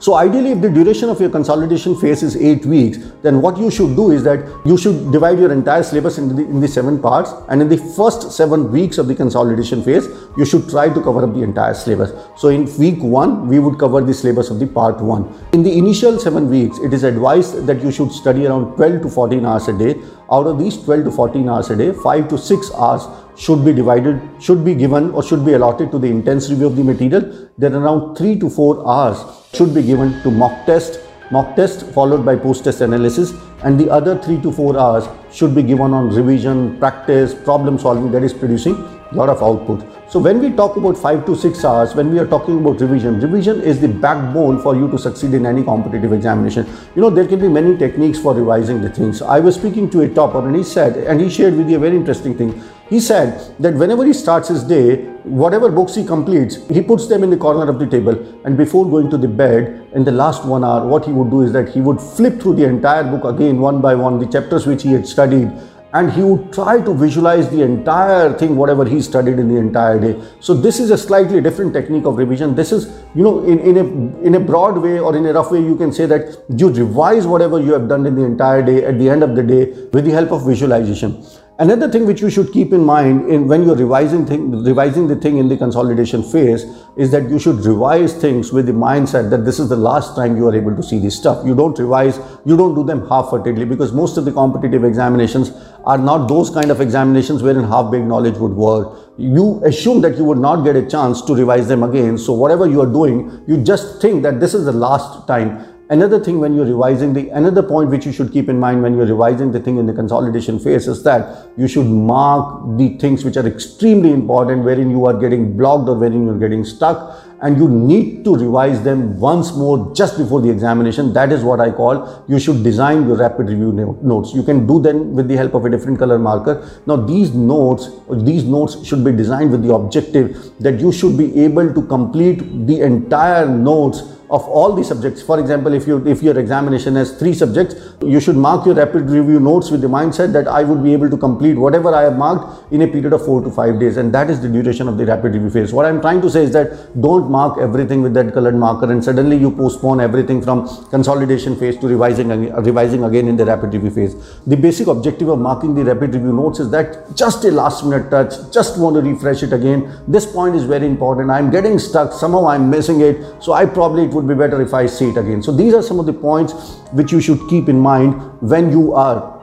So 0.02 0.14
ideally, 0.14 0.50
if 0.50 0.60
the 0.60 0.69
duration 0.69 1.08
of 1.10 1.20
your 1.20 1.31
consolidation 1.31 1.94
phase 1.94 2.25
is 2.25 2.34
eight 2.34 2.66
weeks, 2.66 2.99
then 3.22 3.40
what 3.40 3.56
you 3.56 3.70
should 3.70 3.94
do 3.94 4.10
is 4.10 4.25
that 4.25 4.40
you 4.66 4.76
should 4.76 5.12
divide 5.12 5.38
your 5.38 5.52
entire 5.52 5.84
syllabus 5.84 6.19
into 6.19 6.34
the, 6.34 6.43
in 6.43 6.58
the 6.58 6.66
seven 6.66 7.00
parts. 7.00 7.31
And 7.49 7.62
in 7.62 7.69
the 7.69 7.76
first 7.76 8.32
seven 8.32 8.72
weeks 8.72 8.99
of 8.99 9.06
the 9.06 9.14
consolidation 9.14 9.81
phase, 9.84 10.08
you 10.37 10.44
should 10.44 10.69
try 10.69 10.88
to 10.88 11.00
cover 11.00 11.22
up 11.22 11.32
the 11.34 11.43
entire 11.44 11.75
syllabus. 11.75 12.10
So 12.37 12.49
in 12.49 12.64
week 12.78 13.00
one, 13.00 13.46
we 13.46 13.60
would 13.60 13.78
cover 13.78 14.00
the 14.00 14.12
syllabus 14.12 14.50
of 14.50 14.58
the 14.58 14.66
part 14.66 15.00
one. 15.00 15.32
In 15.52 15.62
the 15.62 15.78
initial 15.78 16.19
seven 16.19 16.50
weeks, 16.50 16.78
it 16.78 16.93
is 16.93 17.04
advised 17.04 17.66
that 17.66 17.81
you 17.81 17.93
should 17.93 18.10
study 18.10 18.49
around 18.49 18.75
12 18.75 19.02
to 19.02 19.08
14 19.08 19.46
hours 19.46 19.69
a 19.69 19.72
day. 19.72 20.00
Out 20.32 20.46
of 20.46 20.58
these 20.58 20.79
12 20.82 21.05
to 21.05 21.11
14 21.11 21.46
hours 21.46 21.69
a 21.69 21.76
day, 21.76 21.93
5 21.93 22.29
to 22.29 22.38
6 22.38 22.70
hours 22.73 23.02
should 23.37 23.67
be 23.67 23.73
divided, 23.75 24.19
should 24.40 24.64
be 24.64 24.75
given 24.75 25.11
or 25.11 25.23
should 25.23 25.44
be 25.44 25.52
allotted 25.52 25.90
to 25.90 25.99
the 25.99 26.06
intense 26.06 26.49
review 26.49 26.69
of 26.69 26.76
the 26.76 26.82
material. 26.82 27.50
Then 27.58 27.75
around 27.75 28.17
3 28.17 28.38
to 28.38 28.49
4 28.49 28.88
hours 28.88 29.19
should 29.52 29.75
be 29.75 29.82
given 29.82 30.23
to 30.23 30.31
mock 30.31 30.64
test, 30.64 31.00
mock 31.31 31.55
test 31.55 31.84
followed 31.88 32.25
by 32.25 32.37
post 32.37 32.64
test 32.64 32.81
analysis 32.81 33.34
and 33.62 33.79
the 33.79 33.90
other 33.90 34.17
3 34.17 34.40
to 34.40 34.50
4 34.50 34.79
hours 34.79 35.06
should 35.31 35.55
be 35.55 35.62
given 35.62 35.93
on 35.93 36.08
revision, 36.08 36.78
practice, 36.78 37.35
problem 37.35 37.78
solving 37.78 38.11
that 38.12 38.25
is 38.25 38.32
producing 38.32 38.75
a 38.75 39.14
lot 39.14 39.28
of 39.28 39.43
output. 39.43 40.01
So 40.12 40.19
when 40.19 40.41
we 40.41 40.50
talk 40.50 40.76
about 40.76 40.99
5 40.99 41.25
to 41.25 41.35
6 41.35 41.64
hours, 41.64 41.94
when 41.94 42.12
we 42.12 42.19
are 42.19 42.26
talking 42.26 42.59
about 42.59 42.79
revision, 42.82 43.19
revision 43.19 43.62
is 43.62 43.81
the 43.81 43.88
backbone 43.88 44.61
for 44.61 44.76
you 44.76 44.87
to 44.91 44.99
succeed 44.99 45.32
in 45.32 45.47
any 45.47 45.64
competitive 45.64 46.12
examination. 46.12 46.67
You 46.94 47.00
know, 47.00 47.09
there 47.09 47.26
can 47.26 47.41
be 47.41 47.49
many 47.49 47.79
techniques 47.79 48.19
for 48.19 48.35
revising 48.35 48.82
the 48.82 48.91
things. 48.91 49.23
I 49.23 49.41
was 49.41 49.55
speaking 49.55 49.88
to 49.88 50.03
a 50.03 50.09
topper 50.11 50.47
and 50.47 50.55
he 50.55 50.64
said, 50.64 50.99
and 50.99 51.19
he 51.19 51.31
shared 51.31 51.56
with 51.56 51.70
you 51.70 51.76
a 51.76 51.79
very 51.79 51.97
interesting 51.97 52.37
thing. 52.37 52.62
He 52.91 53.00
said 53.00 53.56
that 53.59 53.73
whenever 53.73 54.05
he 54.05 54.12
starts 54.12 54.49
his 54.49 54.64
day, 54.64 54.97
whatever 55.25 55.70
books 55.70 55.94
he 55.94 56.05
completes, 56.05 56.59
he 56.69 56.82
puts 56.82 57.09
them 57.09 57.23
in 57.23 57.31
the 57.31 57.38
corner 57.38 57.70
of 57.70 57.79
the 57.79 57.87
table. 57.87 58.14
And 58.44 58.55
before 58.55 58.85
going 58.85 59.09
to 59.09 59.17
the 59.17 59.29
bed, 59.29 59.88
in 59.94 60.05
the 60.05 60.12
last 60.12 60.44
one 60.44 60.62
hour, 60.62 60.87
what 60.87 61.06
he 61.06 61.12
would 61.12 61.31
do 61.31 61.41
is 61.41 61.55
that 61.55 61.70
he 61.70 61.81
would 61.81 61.99
flip 61.99 62.38
through 62.38 62.56
the 62.56 62.64
entire 62.64 63.05
book 63.05 63.25
again, 63.25 63.61
one 63.61 63.81
by 63.81 63.94
one, 63.94 64.19
the 64.19 64.26
chapters 64.26 64.67
which 64.67 64.82
he 64.82 64.93
had 64.93 65.06
studied 65.06 65.50
and 65.94 66.11
he 66.12 66.23
would 66.23 66.53
try 66.53 66.81
to 66.81 66.94
visualize 66.94 67.50
the 67.50 67.62
entire 67.62 68.33
thing 68.39 68.56
whatever 68.56 68.85
he 68.85 69.00
studied 69.03 69.39
in 69.39 69.49
the 69.49 69.56
entire 69.56 70.00
day. 70.00 70.21
So 70.41 70.55
this 70.55 70.81
is 70.81 70.91
a 70.91 70.97
slightly 70.97 71.41
different 71.41 71.75
technique 71.75 72.06
of 72.06 72.17
revision. 72.17 72.55
This 72.55 72.73
is 72.73 72.87
you 73.15 73.23
know 73.23 73.44
in, 73.44 73.59
in 73.61 73.77
a 73.77 73.85
in 74.27 74.35
a 74.37 74.41
broad 74.41 74.79
way 74.79 74.99
or 74.99 75.15
in 75.17 75.27
a 75.27 75.33
rough 75.33 75.50
way 75.50 75.61
you 75.61 75.77
can 75.77 75.93
say 75.93 76.06
that 76.06 76.39
you 76.56 76.71
revise 76.71 77.27
whatever 77.27 77.61
you 77.61 77.73
have 77.73 77.89
done 77.89 78.06
in 78.06 78.15
the 78.15 78.25
entire 78.25 78.62
day 78.62 78.85
at 78.85 78.99
the 78.99 79.09
end 79.09 79.23
of 79.23 79.37
the 79.37 79.43
day 79.43 79.65
with 79.93 80.05
the 80.05 80.11
help 80.11 80.33
of 80.33 80.47
visualization 80.47 81.23
Another 81.58 81.87
thing 81.87 82.06
which 82.06 82.22
you 82.22 82.31
should 82.31 82.50
keep 82.50 82.72
in 82.72 82.82
mind 82.82 83.28
in 83.28 83.46
when 83.46 83.62
you're 83.62 83.76
revising 83.76 84.25
thing, 84.25 84.64
revising 84.64 85.06
the 85.06 85.16
thing 85.16 85.37
in 85.37 85.49
the 85.49 85.56
consolidation 85.56 86.22
phase 86.22 86.64
is 86.96 87.10
that 87.10 87.28
you 87.28 87.38
should 87.38 87.56
revise 87.66 88.14
things 88.14 88.52
with 88.52 88.64
the 88.64 88.72
mindset 88.72 89.28
that 89.28 89.44
this 89.44 89.58
is 89.58 89.69
the 89.69 89.76
last 89.76 90.16
time 90.16 90.34
you 90.34 90.49
are 90.49 90.54
able 90.54 90.75
to 90.75 90.82
see 90.82 90.99
this 90.99 91.14
stuff. 91.14 91.44
You 91.44 91.54
don't 91.54 91.78
revise, 91.78 92.19
you 92.46 92.56
don't 92.56 92.75
do 92.75 92.82
them 92.82 93.06
half-heartedly 93.06 93.66
because 93.66 93.93
most 93.93 94.16
of 94.16 94.25
the 94.25 94.32
competitive 94.32 94.82
examinations 94.82 95.52
are 95.84 95.99
not 95.99 96.26
those 96.26 96.49
kind 96.49 96.70
of 96.70 96.81
examinations 96.81 97.43
wherein 97.43 97.64
half-baked 97.64 98.06
knowledge 98.06 98.38
would 98.38 98.52
work. 98.52 99.12
You 99.19 99.62
assume 99.64 100.00
that 100.00 100.16
you 100.16 100.25
would 100.25 100.38
not 100.38 100.64
get 100.64 100.75
a 100.75 100.87
chance 100.87 101.20
to 101.22 101.34
revise 101.34 101.69
them 101.69 101.82
again. 101.82 102.16
So 102.16 102.32
whatever 102.32 102.66
you 102.66 102.81
are 102.81 102.87
doing, 102.87 103.44
you 103.46 103.62
just 103.62 104.00
think 104.00 104.22
that 104.22 104.40
this 104.40 104.54
is 104.54 104.64
the 104.64 104.72
last 104.72 105.28
time 105.28 105.72
Another 105.93 106.19
thing 106.19 106.41
when 106.41 106.55
you're 106.56 106.65
revising 106.65 107.12
the, 107.12 107.29
another 107.29 107.62
point 107.62 107.91
which 107.91 108.06
you 108.06 108.12
should 108.12 108.33
keep 108.33 108.49
in 108.49 108.59
mind 108.59 108.83
when 108.83 108.97
you're 108.97 109.05
revising 109.05 109.53
the 109.53 109.61
thing 109.61 109.77
in 109.77 109.85
the 109.85 109.93
consolidation 109.93 110.59
phase 110.59 110.89
is 110.89 111.03
that 111.03 111.50
you 111.59 111.69
should 111.69 111.85
mark 111.85 112.79
the 112.79 112.97
things 112.97 113.27
which 113.27 113.37
are 113.37 113.47
extremely 113.47 114.11
important 114.11 114.65
wherein 114.65 114.91
you 114.91 115.05
are 115.05 115.12
getting 115.12 115.55
blocked 115.55 115.91
or 115.91 115.99
wherein 115.99 116.25
you're 116.25 116.39
getting 116.39 116.65
stuck 116.65 116.99
and 117.43 117.59
you 117.59 117.69
need 117.69 118.25
to 118.25 118.35
revise 118.37 118.83
them 118.83 119.19
once 119.19 119.53
more 119.53 119.93
just 119.94 120.17
before 120.17 120.41
the 120.41 120.49
examination. 120.49 121.12
That 121.12 121.33
is 121.33 121.43
what 121.43 121.61
I 121.61 121.71
call 121.71 122.25
you 122.29 122.39
should 122.39 122.62
design 122.62 123.06
your 123.06 123.17
rapid 123.17 123.49
review 123.49 123.73
notes. 124.03 124.33
You 124.33 124.43
can 124.43 124.67
do 124.67 124.81
them 124.81 125.15
with 125.15 125.29
the 125.29 125.37
help 125.37 125.55
of 125.55 125.65
a 125.65 125.71
different 125.71 125.99
color 125.99 126.19
marker. 126.19 126.69
Now 126.87 126.97
these 126.97 127.35
notes, 127.35 127.91
these 128.11 128.44
notes 128.44 128.85
should 128.87 129.05
be 129.05 129.12
designed 129.12 129.50
with 129.50 129.62
the 129.62 129.75
objective 129.75 130.53
that 130.61 130.81
you 130.81 130.93
should 130.93 131.19
be 131.19 131.44
able 131.44 131.75
to 131.75 131.83
complete 131.87 132.67
the 132.67 132.81
entire 132.81 133.47
notes 133.47 134.03
of 134.33 134.49
all 134.49 134.75
the 134.75 134.83
subjects. 134.83 135.21
For 135.21 135.38
example, 135.38 135.75
if, 135.75 135.87
you, 135.87 136.06
if 136.09 136.23
your 136.23 136.38
examination 136.38 136.97
has 136.97 137.12
three 137.19 137.35
subjects, 137.35 137.75
you 138.03 138.19
should 138.19 138.37
mark 138.37 138.65
your 138.65 138.75
rapid 138.75 139.11
review 139.11 139.38
notes 139.38 139.71
with 139.71 139.83
the 139.83 139.88
mindset 139.88 140.33
that 140.33 140.49
I 140.49 140.62
would 140.62 140.83
be 140.83 140.95
able 140.95 141.11
to 141.11 141.19
complete 141.19 141.55
whatever 141.55 141.95
I 141.95 142.05
have 142.05 142.17
marked 142.17 142.73
in 142.73 142.81
a 142.81 142.87
period 142.87 143.12
of 143.12 143.25
four 143.27 143.43
to 143.43 143.50
five 143.50 143.79
days. 143.79 143.99
And 143.99 144.12
that 144.15 144.31
is 144.31 144.41
the 144.41 144.49
duration 144.49 144.88
of 144.88 144.97
the 144.97 145.05
rapid 145.05 145.35
review 145.35 145.50
phase. 145.50 145.75
What 145.75 145.85
I'm 145.85 146.00
trying 146.00 146.23
to 146.23 146.31
say 146.31 146.45
is 146.45 146.53
that 146.53 146.99
don't 147.03 147.31
mark 147.37 147.58
everything 147.67 148.02
with 148.06 148.14
that 148.14 148.32
colored 148.32 148.55
marker 148.55 148.90
and 148.90 149.05
suddenly 149.05 149.37
you 149.37 149.50
postpone 149.50 150.00
everything 150.00 150.40
from 150.40 150.67
consolidation 150.88 151.55
phase 151.56 151.76
to 151.79 151.88
revising, 151.88 152.29
revising 152.70 153.05
again 153.05 153.29
in 153.29 153.37
the 153.37 153.44
rapid 153.44 153.75
review 153.75 153.90
phase. 153.90 154.14
The 154.46 154.56
basic 154.56 154.87
objective 154.87 155.29
of 155.29 155.38
marking 155.38 155.75
the 155.75 155.84
rapid 155.84 156.14
review 156.14 156.32
notes 156.32 156.61
is 156.61 156.70
that 156.70 157.14
just 157.14 157.44
a 157.44 157.50
last 157.50 157.84
minute 157.84 158.11
touch, 158.11 158.32
just 158.52 158.79
want 158.79 158.96
to 158.96 159.02
refresh 159.02 159.43
it 159.43 159.52
again. 159.52 160.02
This 160.08 160.25
point 160.25 160.56
is 160.56 160.64
very 160.64 160.87
important. 160.87 161.31
I'm 161.31 161.50
getting 161.50 161.79
stuck. 161.79 162.12
Somehow 162.12 162.46
I'm 162.46 162.70
missing 162.70 163.02
it. 163.02 163.43
So 163.43 163.52
I 163.52 163.67
probably, 163.67 164.05
it 164.05 164.11
would 164.11 164.23
would 164.23 164.37
be 164.37 164.38
better 164.38 164.61
if 164.62 164.75
I 164.75 164.87
see 164.87 165.08
it 165.08 165.17
again. 165.17 165.43
So 165.43 165.52
these 165.52 165.75
are 165.75 165.82
some 165.82 165.99
of 165.99 166.06
the 166.06 166.12
points 166.12 166.52
which 166.93 167.12
you 167.12 167.20
should 167.20 167.40
keep 167.49 167.69
in 167.69 167.78
mind 167.78 168.14
when 168.40 168.70
you 168.70 168.94
are 168.94 169.40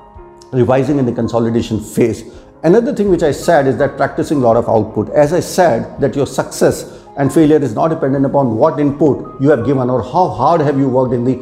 revising 0.51 0.97
in 0.99 1.05
the 1.05 1.11
consolidation 1.11 1.79
phase. 1.79 2.23
Another 2.63 2.93
thing 2.93 3.09
which 3.09 3.23
I 3.23 3.31
said 3.31 3.67
is 3.67 3.77
that 3.77 3.95
practicing 3.95 4.39
a 4.39 4.41
lot 4.41 4.57
of 4.57 4.67
output. 4.67 5.09
As 5.09 5.31
I 5.31 5.39
said 5.39 5.99
that 6.01 6.15
your 6.15 6.27
success 6.27 6.98
and 7.19 7.33
failure 7.33 7.57
is 7.67 7.73
not 7.75 7.89
dependent 7.89 8.25
upon 8.25 8.55
what 8.55 8.79
input 8.79 9.39
you 9.41 9.49
have 9.49 9.65
given 9.65 9.89
or 9.89 10.01
how 10.01 10.27
hard 10.29 10.61
have 10.61 10.77
you 10.77 10.87
worked 10.87 11.13
in 11.13 11.25
the 11.25 11.35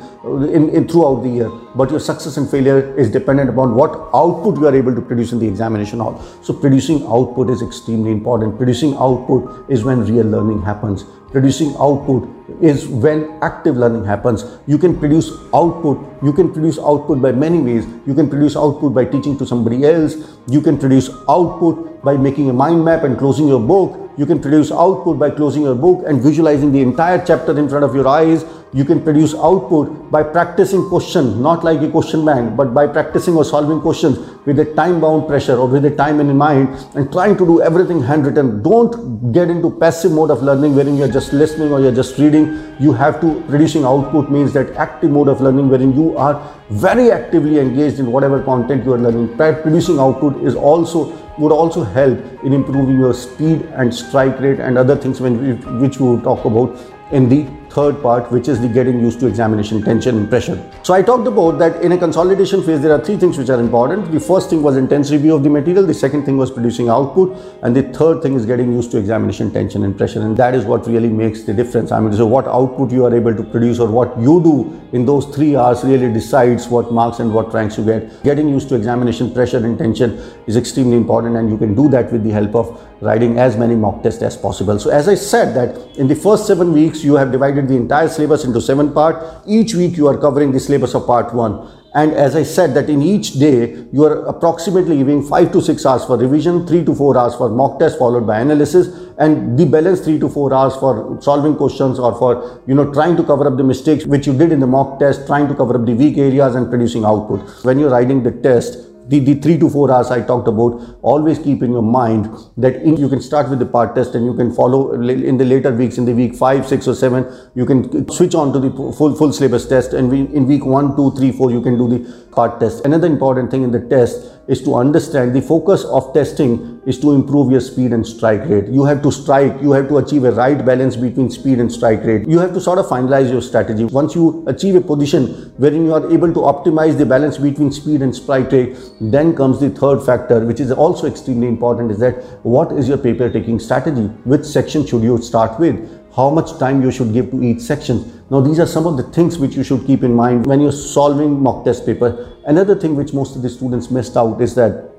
in, 0.50 0.70
in 0.70 0.88
throughout 0.88 1.24
the 1.24 1.30
year. 1.30 1.50
But 1.76 1.92
your 1.92 2.00
success 2.00 2.38
and 2.38 2.50
failure 2.50 2.96
is 2.98 3.12
dependent 3.12 3.50
upon 3.50 3.76
what 3.76 3.92
output 4.14 4.58
you 4.58 4.68
are 4.68 4.76
able 4.76 4.96
to 4.96 5.02
produce 5.02 5.32
in 5.32 5.40
the 5.40 5.48
examination 5.48 6.00
hall. 6.00 6.22
So 6.42 6.54
producing 6.54 7.06
output 7.06 7.50
is 7.50 7.62
extremely 7.62 8.12
important. 8.12 8.58
Producing 8.58 8.96
output 8.96 9.70
is 9.70 9.84
when 9.84 10.06
real 10.06 10.26
learning 10.26 10.62
happens. 10.62 11.06
Producing 11.32 11.76
output 11.80 12.28
is 12.62 12.88
when 12.88 13.38
active 13.42 13.78
learning 13.78 14.06
happens. 14.06 14.46
You 14.66 14.78
can 14.78 14.98
produce 14.98 15.30
output 15.54 15.98
you 16.24 16.34
can 16.34 16.52
produce 16.52 16.80
output 16.80 17.22
by 17.22 17.32
many 17.32 17.60
ways. 17.62 17.86
You 18.08 18.16
can 18.16 18.30
produce 18.30 18.56
output 18.56 18.94
by 18.94 19.06
teaching 19.06 19.38
to 19.38 19.46
somebody 19.46 19.86
else. 19.86 20.16
You 20.48 20.62
can 20.62 20.78
produce 20.80 21.10
output 21.30 22.02
by 22.02 22.18
making 22.18 22.50
a 22.50 22.54
mind 22.54 22.84
map 22.84 23.04
and 23.04 23.18
closing 23.18 23.48
your 23.48 23.60
book. 23.60 24.10
You 24.18 24.26
can 24.26 24.42
produce 24.42 24.72
output 24.72 25.20
by 25.20 25.30
closing 25.30 25.62
your 25.62 25.76
book 25.76 26.04
and 26.08 26.20
visualizing 26.20 26.72
the 26.72 26.82
entire 26.82 27.24
chapter 27.24 27.58
in 27.58 27.70
front 27.70 27.86
of 27.86 27.94
your 27.94 28.08
eyes. 28.08 28.44
You 28.78 28.86
can 28.86 29.02
produce 29.02 29.34
output 29.34 30.12
by 30.12 30.22
practicing 30.22 30.88
questions, 30.88 31.36
not 31.36 31.64
like 31.64 31.82
a 31.82 31.90
question 31.90 32.24
bank, 32.24 32.56
but 32.56 32.76
by 32.76 32.86
practicing 32.86 33.36
or 33.36 33.44
solving 33.44 33.82
questions 33.82 34.20
with 34.46 34.60
a 34.60 34.66
time 34.76 35.02
bound 35.02 35.26
pressure 35.28 35.56
or 35.58 35.68
with 35.68 35.86
a 35.86 35.96
time 35.96 36.20
in 36.20 36.38
mind 36.38 36.70
and 36.94 37.12
trying 37.12 37.36
to 37.38 37.46
do 37.48 37.60
everything 37.60 38.04
handwritten. 38.04 38.62
Don't 38.62 39.32
get 39.32 39.50
into 39.50 39.72
passive 39.72 40.12
mode 40.12 40.30
of 40.30 40.44
learning 40.44 40.76
wherein 40.76 40.96
you're 40.96 41.08
just 41.08 41.34
listening 41.34 41.72
or 41.72 41.80
you're 41.80 41.96
just 42.04 42.20
reading. 42.20 42.76
You 42.80 42.94
have 42.94 43.20
to 43.22 43.44
producing 43.50 43.84
output 43.84 44.30
means 44.30 44.54
that 44.54 44.72
active 44.76 45.10
mode 45.10 45.28
of 45.28 45.42
learning 45.42 45.70
wherein 45.70 45.96
you 45.96 46.16
are 46.16 46.40
very 46.70 47.12
actively 47.12 47.58
engaged 47.58 47.98
in 47.98 48.12
whatever 48.12 48.44
content 48.44 48.86
you 48.86 48.94
are 48.94 49.00
learning. 49.00 49.36
Producing 49.38 49.98
output 49.98 50.44
is 50.44 50.54
also 50.54 51.18
would 51.40 51.52
also 51.52 51.84
help 51.84 52.20
in 52.44 52.54
improving 52.54 53.00
your 53.00 53.14
speed 53.16 53.62
and 53.74 53.94
strike 53.94 54.40
rate 54.40 54.60
and 54.60 54.78
other 54.78 54.96
things 54.96 55.20
when 55.20 55.60
which 55.82 56.00
we 56.00 56.08
will 56.08 56.22
talk 56.22 56.46
about 56.46 56.78
in 57.12 57.28
the 57.30 57.48
third 57.78 58.02
part, 58.02 58.32
which 58.32 58.48
is 58.48 58.60
the 58.60 58.68
getting 58.68 59.00
used 59.00 59.20
to 59.20 59.28
examination 59.28 59.84
tension 59.84 60.18
and 60.18 60.28
pressure. 60.28 60.58
So 60.82 60.96
I 60.96 61.04
talked 61.04 61.28
about 61.28 61.60
that 61.60 61.84
in 61.84 61.92
a 61.92 61.98
consolidation 61.98 62.64
phase, 62.64 62.82
there 62.82 62.92
are 62.92 63.04
three 63.04 63.18
things 63.18 63.38
which 63.38 63.50
are 63.50 63.60
important. 63.60 64.12
The 64.12 64.20
first 64.20 64.50
thing 64.50 64.64
was 64.64 64.78
intense 64.78 65.12
review 65.12 65.36
of 65.36 65.44
the 65.44 65.50
material. 65.50 65.86
The 65.86 65.94
second 65.94 66.26
thing 66.26 66.38
was 66.38 66.50
producing 66.50 66.90
output. 66.90 67.38
And 67.62 67.76
the 67.76 67.84
third 68.00 68.24
thing 68.24 68.34
is 68.34 68.48
getting 68.48 68.74
used 68.74 68.90
to 68.92 68.98
examination 68.98 69.52
tension 69.52 69.84
and 69.84 69.96
pressure. 69.96 70.22
And 70.22 70.36
that 70.38 70.56
is 70.56 70.66
what 70.66 70.88
really 70.88 71.10
makes 71.10 71.44
the 71.44 71.54
difference. 71.54 71.92
I 71.92 72.00
mean, 72.00 72.14
so 72.14 72.26
what 72.26 72.48
output 72.48 72.92
you 72.92 73.06
are 73.06 73.16
able 73.16 73.36
to 73.36 73.44
produce 73.44 73.80
or 73.80 73.88
what 73.88 74.18
you 74.18 74.42
do 74.42 74.58
in 74.94 75.06
those 75.06 75.26
three 75.36 75.56
hours 75.56 75.84
really 75.84 76.12
decides 76.12 76.68
what 76.68 76.92
marks 76.92 77.20
and 77.20 77.32
what 77.32 77.54
ranks 77.54 77.78
you 77.78 77.86
get. 77.86 78.24
Getting 78.24 78.50
used 78.50 78.70
to 78.70 78.76
examination 78.76 79.32
pressure 79.34 79.58
and 79.58 79.78
tension 79.78 80.18
is 80.48 80.56
extremely 80.56 80.96
important 80.96 81.36
and 81.36 81.50
you 81.50 81.58
can 81.58 81.76
do 81.76 81.90
that 81.90 82.12
with 82.12 82.24
the 82.24 82.32
help 82.32 82.56
of 82.56 82.82
writing 83.02 83.38
as 83.38 83.58
many 83.58 83.76
mock 83.76 84.02
tests 84.02 84.24
as 84.24 84.36
possible. 84.36 84.80
So 84.80 84.90
as 84.90 85.08
I 85.08 85.16
said 85.16 85.54
that 85.56 85.98
in 85.98 86.08
the 86.08 86.16
first 86.16 86.48
seven 86.48 86.74
weeks, 86.74 87.04
you 87.04 87.16
have 87.16 87.32
divided 87.32 87.68
the 87.68 87.76
entire 87.76 88.08
syllabus 88.08 88.46
into 88.46 88.62
seven 88.62 88.94
parts. 88.94 89.24
Each 89.46 89.76
week 89.76 89.98
you 89.98 90.08
are 90.08 90.18
covering 90.18 90.52
the 90.52 90.60
syllabus 90.60 90.96
of 90.96 91.06
part 91.06 91.34
one. 91.34 91.70
And 91.94 92.14
as 92.14 92.36
I 92.36 92.44
said 92.44 92.74
that 92.76 92.90
in 92.90 93.02
each 93.02 93.34
day, 93.34 93.86
you 93.92 94.04
are 94.04 94.26
approximately 94.26 94.98
giving 94.98 95.24
five 95.24 95.52
to 95.54 95.62
six 95.62 95.86
hours 95.86 96.06
for 96.06 96.18
revision, 96.18 96.68
three 96.68 96.86
to 96.86 96.94
four 96.94 97.18
hours 97.18 97.34
for 97.36 97.50
mock 97.50 97.80
test 97.80 97.98
followed 97.98 98.28
by 98.28 98.40
analysis 98.40 98.88
and 99.18 99.58
the 99.58 99.66
balance 99.66 100.02
three 100.02 100.20
to 100.20 100.30
four 100.30 100.54
hours 100.54 100.76
for 100.76 101.18
solving 101.22 101.56
questions 101.56 101.98
or 101.98 102.16
for, 102.20 102.62
you 102.68 102.76
know, 102.76 102.94
trying 102.94 103.18
to 103.18 103.24
cover 103.24 103.48
up 103.48 103.58
the 103.58 103.64
mistakes 103.64 104.06
which 104.06 104.28
you 104.28 104.38
did 104.38 104.52
in 104.52 104.60
the 104.60 104.68
mock 104.68 105.00
test, 105.00 105.26
trying 105.26 105.48
to 105.48 105.56
cover 105.56 105.76
up 105.76 105.86
the 105.86 105.94
weak 105.94 106.18
areas 106.18 106.54
and 106.56 106.70
producing 106.70 107.04
output. 107.04 107.42
When 107.64 107.80
you're 107.80 107.90
writing 107.90 108.22
the 108.22 108.32
test, 108.32 108.78
the, 109.08 109.20
the 109.20 109.36
three 109.36 109.58
to 109.58 109.70
four 109.70 109.92
hours 109.92 110.12
I 110.12 110.22
talked 110.22 110.48
about, 110.48 110.98
always 111.02 111.40
keep 111.40 111.64
in 111.64 111.72
your 111.72 111.82
mind 111.82 112.30
that 112.58 112.76
in, 112.78 112.98
you 112.98 113.10
can 113.10 113.22
start 113.22 113.50
with 113.50 113.60
the 113.60 113.66
part 113.66 113.96
test 113.96 114.16
and 114.16 114.26
you 114.26 114.34
can 114.34 114.54
follow 114.54 114.94
in 114.94 115.38
the 115.38 115.46
later 115.46 115.72
weeks, 115.72 115.98
in 115.98 116.06
the 116.06 116.14
week 116.14 116.36
five, 116.36 116.68
six 116.68 116.88
or 116.88 116.96
seven, 116.96 117.26
you 117.56 117.66
can 117.66 118.10
switch 118.10 118.36
on 118.36 118.54
to 118.54 118.60
the 118.60 118.70
full, 118.94 119.16
full 119.16 119.32
syllabus 119.32 119.68
test 119.68 119.94
and 119.94 120.10
we, 120.10 120.22
in 120.36 120.48
week 120.48 120.66
one, 120.66 120.96
two, 120.96 121.12
three, 121.12 121.32
four, 121.32 121.52
you 121.52 121.62
can 121.62 121.78
do 121.78 121.88
the 121.88 122.28
part 122.32 122.60
test. 122.60 122.86
Another 122.86 123.08
important 123.08 123.50
thing 123.50 123.64
in 123.64 123.72
the 123.72 123.80
test 123.80 124.34
is 124.48 124.62
to 124.62 124.76
understand 124.76 125.36
the 125.36 125.42
focus 125.42 125.84
of 125.86 126.14
testing 126.14 126.82
is 126.86 127.00
to 127.00 127.12
improve 127.12 127.52
your 127.52 127.60
speed 127.60 127.92
and 127.92 128.08
strike 128.08 128.44
rate. 128.46 128.68
You 128.68 128.86
have 128.86 129.02
to 129.04 129.12
strike, 129.12 129.62
you 129.62 129.72
have 129.74 129.90
to 129.90 129.98
achieve 129.98 130.24
a 130.24 130.32
right 130.32 130.64
balance 130.66 130.96
between 130.96 131.30
speed 131.30 131.60
and 131.60 131.70
strike 131.70 132.04
rate. 132.04 132.28
You 132.28 132.40
have 132.40 132.54
to 132.54 132.62
sort 132.62 132.80
of 132.80 132.86
finalize 132.86 133.30
your 133.30 133.42
strategy. 133.42 133.84
Once 133.84 134.16
you 134.16 134.46
achieve 134.48 134.76
a 134.76 134.82
position 134.82 135.54
wherein 135.58 135.86
you 135.86 135.94
are 135.94 136.10
able 136.12 136.34
to 136.34 136.40
optimize 136.40 136.98
the 136.98 137.06
balance 137.06 137.38
between 137.38 137.74
speed 137.74 138.02
and 138.02 138.16
strike 138.16 138.52
rate, 138.52 138.78
then 139.00 139.36
comes 139.36 139.60
the 139.60 139.70
third 139.70 140.04
factor, 140.04 140.46
which 140.46 140.60
is 140.60 140.72
also 140.72 141.08
extremely 141.08 141.48
important, 141.48 141.92
is 141.92 142.00
that 142.00 142.24
what 142.44 142.72
is 142.72 142.88
your 142.88 142.98
paper 142.98 143.30
taking 143.30 143.60
strategy? 143.60 144.08
Which 144.26 144.46
section 144.46 144.86
should 144.86 145.04
you 145.04 145.18
start 145.22 145.60
with? 145.60 145.76
How 146.16 146.32
much 146.32 146.58
time 146.58 146.82
you 146.82 146.92
should 146.92 147.14
give 147.14 147.30
to 147.32 147.44
each 147.44 147.62
section? 147.62 148.24
Now, 148.32 148.42
these 148.42 148.60
are 148.60 148.66
some 148.66 148.88
of 148.88 148.98
the 148.98 149.04
things 149.04 149.38
which 149.38 149.56
you 149.56 149.64
should 149.64 149.86
keep 149.86 150.04
in 150.04 150.14
mind 150.14 150.48
when 150.48 150.60
you're 150.60 150.72
solving 150.72 151.42
mock 151.42 151.64
test 151.64 151.86
paper. 151.86 152.36
Another 152.46 152.76
thing 152.76 152.96
which 152.96 153.14
most 153.14 153.36
of 153.36 153.44
the 153.44 153.50
students 153.50 153.92
missed 153.92 154.18
out 154.18 154.42
is 154.42 154.56
that 154.56 154.90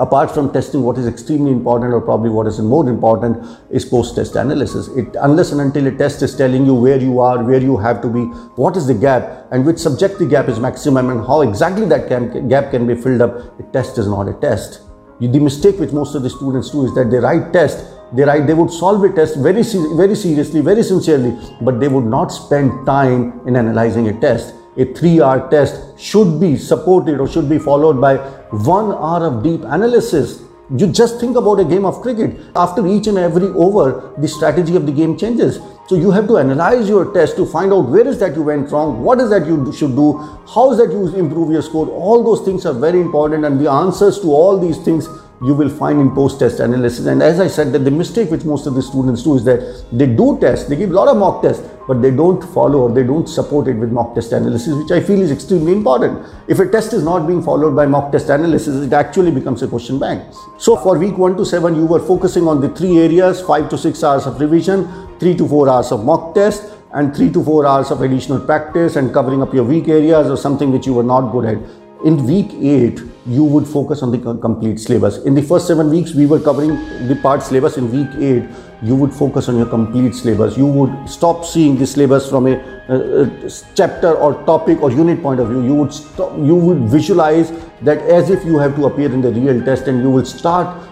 apart 0.00 0.30
from 0.34 0.50
testing 0.52 0.82
what 0.82 0.98
is 0.98 1.06
extremely 1.06 1.52
important 1.52 1.92
or 1.92 2.00
probably 2.00 2.30
what 2.30 2.46
is 2.46 2.58
more 2.58 2.88
important 2.88 3.46
is 3.70 3.84
post-test 3.84 4.34
analysis. 4.34 4.88
It 4.88 5.14
unless 5.20 5.52
and 5.52 5.60
until 5.60 5.86
a 5.86 5.92
test 5.92 6.22
is 6.22 6.34
telling 6.34 6.64
you 6.64 6.74
where 6.74 6.98
you 6.98 7.20
are 7.20 7.44
where 7.44 7.60
you 7.60 7.76
have 7.76 8.00
to 8.02 8.08
be 8.08 8.22
what 8.64 8.76
is 8.76 8.86
the 8.86 8.94
gap 8.94 9.46
and 9.52 9.66
which 9.66 9.78
subject 9.78 10.18
the 10.18 10.26
gap 10.26 10.48
is 10.48 10.58
maximum 10.58 11.10
and 11.10 11.20
how 11.26 11.42
exactly 11.42 11.86
that 11.86 12.08
gap 12.48 12.70
can 12.70 12.86
be 12.86 12.94
filled 12.94 13.20
up 13.20 13.60
a 13.60 13.62
test 13.74 13.98
is 13.98 14.08
not 14.08 14.28
a 14.28 14.34
test. 14.40 14.80
The 15.20 15.38
mistake 15.38 15.78
which 15.78 15.92
most 15.92 16.14
of 16.14 16.22
the 16.22 16.30
students 16.30 16.70
do 16.70 16.86
is 16.86 16.94
that 16.94 17.10
they 17.10 17.18
write 17.18 17.52
test 17.52 17.84
they 18.14 18.24
write 18.24 18.46
they 18.46 18.54
would 18.54 18.70
solve 18.70 19.04
a 19.04 19.12
test 19.12 19.36
very 19.36 19.62
very 20.02 20.14
seriously 20.14 20.62
very 20.62 20.82
sincerely 20.82 21.36
but 21.60 21.78
they 21.78 21.88
would 21.88 22.06
not 22.06 22.28
spend 22.28 22.86
time 22.86 23.46
in 23.46 23.54
analyzing 23.56 24.08
a 24.08 24.18
test. 24.20 24.54
A 24.78 24.84
three 24.94 25.20
hour 25.20 25.50
test 25.50 25.98
should 25.98 26.40
be 26.40 26.56
supported 26.56 27.20
or 27.20 27.28
should 27.28 27.48
be 27.50 27.58
followed 27.58 28.00
by 28.00 28.16
one 28.50 28.92
hour 28.92 29.26
of 29.26 29.42
deep 29.42 29.62
analysis. 29.64 30.42
You 30.76 30.86
just 30.86 31.18
think 31.18 31.36
about 31.36 31.58
a 31.58 31.64
game 31.64 31.84
of 31.84 32.00
cricket. 32.00 32.38
After 32.54 32.86
each 32.86 33.06
and 33.08 33.18
every 33.18 33.48
over, 33.48 34.12
the 34.18 34.28
strategy 34.28 34.76
of 34.76 34.86
the 34.86 34.92
game 34.92 35.18
changes. 35.18 35.58
So 35.88 35.96
you 35.96 36.12
have 36.12 36.28
to 36.28 36.38
analyze 36.38 36.88
your 36.88 37.12
test 37.12 37.34
to 37.36 37.46
find 37.46 37.72
out 37.72 37.88
where 37.88 38.06
is 38.06 38.20
that 38.20 38.36
you 38.36 38.42
went 38.44 38.70
wrong, 38.70 39.02
what 39.02 39.20
is 39.20 39.30
that 39.30 39.46
you 39.46 39.72
should 39.72 39.96
do, 39.96 40.12
how 40.54 40.70
is 40.70 40.78
that 40.78 40.92
you 40.92 41.08
improve 41.16 41.50
your 41.50 41.62
score. 41.62 41.88
All 41.88 42.22
those 42.22 42.44
things 42.44 42.64
are 42.64 42.72
very 42.72 43.00
important 43.00 43.44
and 43.44 43.60
the 43.60 43.68
answers 43.68 44.20
to 44.20 44.28
all 44.28 44.56
these 44.60 44.78
things 44.78 45.08
you 45.42 45.54
will 45.54 45.70
find 45.70 46.00
in 46.00 46.14
post-test 46.14 46.60
analysis. 46.60 47.06
And 47.06 47.22
as 47.22 47.40
I 47.40 47.48
said, 47.48 47.72
that 47.72 47.80
the 47.80 47.90
mistake 47.90 48.30
which 48.30 48.44
most 48.44 48.66
of 48.66 48.74
the 48.74 48.82
students 48.82 49.24
do 49.24 49.36
is 49.36 49.44
that 49.44 49.84
they 49.90 50.06
do 50.06 50.38
test, 50.38 50.68
they 50.68 50.76
give 50.76 50.90
a 50.90 50.94
lot 50.94 51.08
of 51.08 51.16
mock 51.16 51.42
tests, 51.42 51.66
but 51.90 52.02
they 52.02 52.10
don't 52.12 52.42
follow 52.54 52.82
or 52.82 52.90
they 52.96 53.02
don't 53.02 53.28
support 53.28 53.66
it 53.66 53.76
with 53.76 53.90
mock 53.90 54.14
test 54.14 54.30
analysis, 54.30 54.74
which 54.80 54.92
I 54.92 55.00
feel 55.00 55.20
is 55.20 55.32
extremely 55.32 55.72
important. 55.72 56.24
If 56.46 56.60
a 56.60 56.66
test 56.74 56.92
is 56.92 57.02
not 57.02 57.26
being 57.26 57.42
followed 57.42 57.74
by 57.74 57.86
mock 57.86 58.12
test 58.12 58.28
analysis, 58.28 58.86
it 58.86 58.92
actually 58.92 59.32
becomes 59.32 59.64
a 59.64 59.66
question 59.66 59.98
bank. 59.98 60.22
So 60.56 60.76
for 60.76 60.96
week 60.96 61.18
one 61.18 61.36
to 61.36 61.44
seven, 61.44 61.74
you 61.74 61.86
were 61.86 61.98
focusing 61.98 62.46
on 62.46 62.60
the 62.60 62.68
three 62.68 62.98
areas, 62.98 63.40
five 63.40 63.68
to 63.70 63.76
six 63.76 64.04
hours 64.04 64.24
of 64.28 64.40
revision, 64.40 64.86
three 65.18 65.34
to 65.34 65.48
four 65.48 65.68
hours 65.68 65.90
of 65.90 66.04
mock 66.04 66.32
test, 66.32 66.72
and 66.92 67.12
three 67.16 67.32
to 67.32 67.42
four 67.42 67.66
hours 67.66 67.90
of 67.90 68.02
additional 68.02 68.38
practice 68.38 68.94
and 68.94 69.12
covering 69.12 69.42
up 69.42 69.52
your 69.52 69.64
weak 69.64 69.88
areas 69.88 70.28
or 70.28 70.36
something 70.36 70.70
which 70.70 70.86
you 70.86 70.94
were 70.94 71.08
not 71.14 71.32
good 71.32 71.44
at. 71.44 71.58
In 72.04 72.24
week 72.24 72.54
eight, 72.54 73.00
you 73.26 73.44
would 73.44 73.66
focus 73.66 74.02
on 74.02 74.10
the 74.10 74.18
complete 74.38 74.80
syllabus. 74.80 75.18
In 75.24 75.34
the 75.34 75.42
first 75.42 75.66
seven 75.66 75.90
weeks, 75.90 76.14
we 76.14 76.26
were 76.26 76.40
covering 76.40 76.74
the 77.06 77.18
part 77.22 77.42
syllabus. 77.42 77.76
In 77.76 77.90
week 77.92 78.08
eight, 78.18 78.48
you 78.82 78.96
would 78.96 79.12
focus 79.12 79.48
on 79.48 79.56
your 79.56 79.66
complete 79.66 80.14
syllabus. 80.14 80.56
You 80.56 80.66
would 80.66 81.08
stop 81.08 81.44
seeing 81.44 81.76
the 81.78 81.86
syllabus 81.86 82.30
from 82.30 82.46
a, 82.46 82.54
a, 82.88 83.24
a 83.46 83.50
chapter 83.74 84.12
or 84.14 84.42
topic 84.44 84.80
or 84.80 84.90
unit 84.90 85.22
point 85.22 85.38
of 85.38 85.48
view. 85.48 85.62
You 85.62 85.74
would 85.74 85.92
stop, 85.92 86.36
you 86.38 86.54
would 86.54 86.88
visualize 86.88 87.52
that 87.82 87.98
as 87.98 88.30
if 88.30 88.44
you 88.44 88.58
have 88.58 88.74
to 88.76 88.86
appear 88.86 89.12
in 89.12 89.20
the 89.20 89.32
real 89.32 89.62
test, 89.64 89.86
and 89.86 90.00
you 90.00 90.10
will 90.10 90.24
start 90.24 90.82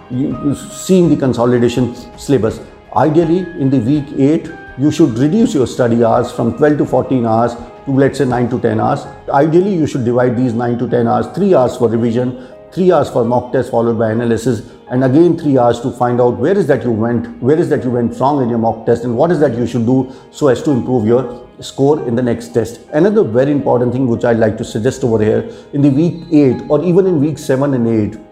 seeing 0.70 1.08
the 1.08 1.16
consolidation 1.16 1.94
syllabus. 2.18 2.60
Ideally, 2.94 3.38
in 3.60 3.70
the 3.70 3.78
week 3.78 4.06
eight, 4.18 4.50
you 4.78 4.90
should 4.90 5.18
reduce 5.18 5.54
your 5.54 5.66
study 5.66 6.04
hours 6.04 6.30
from 6.30 6.56
12 6.56 6.78
to 6.78 6.86
14 6.86 7.26
hours 7.26 7.54
to 7.88 7.94
let's 7.94 8.18
say 8.18 8.24
9 8.26 8.48
to 8.50 8.60
10 8.60 8.80
hours. 8.80 9.06
Ideally, 9.30 9.74
you 9.74 9.86
should 9.86 10.04
divide 10.04 10.36
these 10.36 10.52
9 10.52 10.78
to 10.78 10.88
10 10.88 11.08
hours, 11.08 11.26
3 11.34 11.54
hours 11.54 11.76
for 11.76 11.88
revision, 11.88 12.46
3 12.72 12.92
hours 12.92 13.10
for 13.10 13.24
mock 13.24 13.52
test 13.52 13.70
followed 13.70 13.98
by 13.98 14.10
analysis 14.10 14.70
and 14.90 15.02
again 15.02 15.38
3 15.38 15.56
hours 15.58 15.80
to 15.80 15.90
find 15.90 16.20
out 16.20 16.36
where 16.38 16.56
is 16.56 16.66
that 16.66 16.84
you 16.84 16.90
went, 16.90 17.26
where 17.42 17.58
is 17.58 17.70
that 17.70 17.82
you 17.82 17.90
went 17.90 18.18
wrong 18.20 18.42
in 18.42 18.50
your 18.50 18.58
mock 18.58 18.84
test 18.84 19.04
and 19.04 19.16
what 19.16 19.30
is 19.30 19.40
that 19.40 19.54
you 19.54 19.66
should 19.66 19.86
do 19.86 20.12
so 20.30 20.48
as 20.48 20.62
to 20.62 20.70
improve 20.70 21.06
your 21.06 21.48
score 21.60 22.06
in 22.06 22.14
the 22.14 22.22
next 22.22 22.48
test. 22.48 22.80
Another 22.92 23.24
very 23.24 23.52
important 23.52 23.92
thing 23.92 24.06
which 24.06 24.24
I'd 24.24 24.36
like 24.38 24.58
to 24.58 24.64
suggest 24.64 25.02
over 25.02 25.22
here 25.24 25.50
in 25.72 25.80
the 25.80 25.88
week 25.88 26.24
8 26.30 26.68
or 26.68 26.84
even 26.84 27.06
in 27.06 27.20
week 27.20 27.38
7 27.38 27.72
and 27.72 27.88
8 27.88 28.27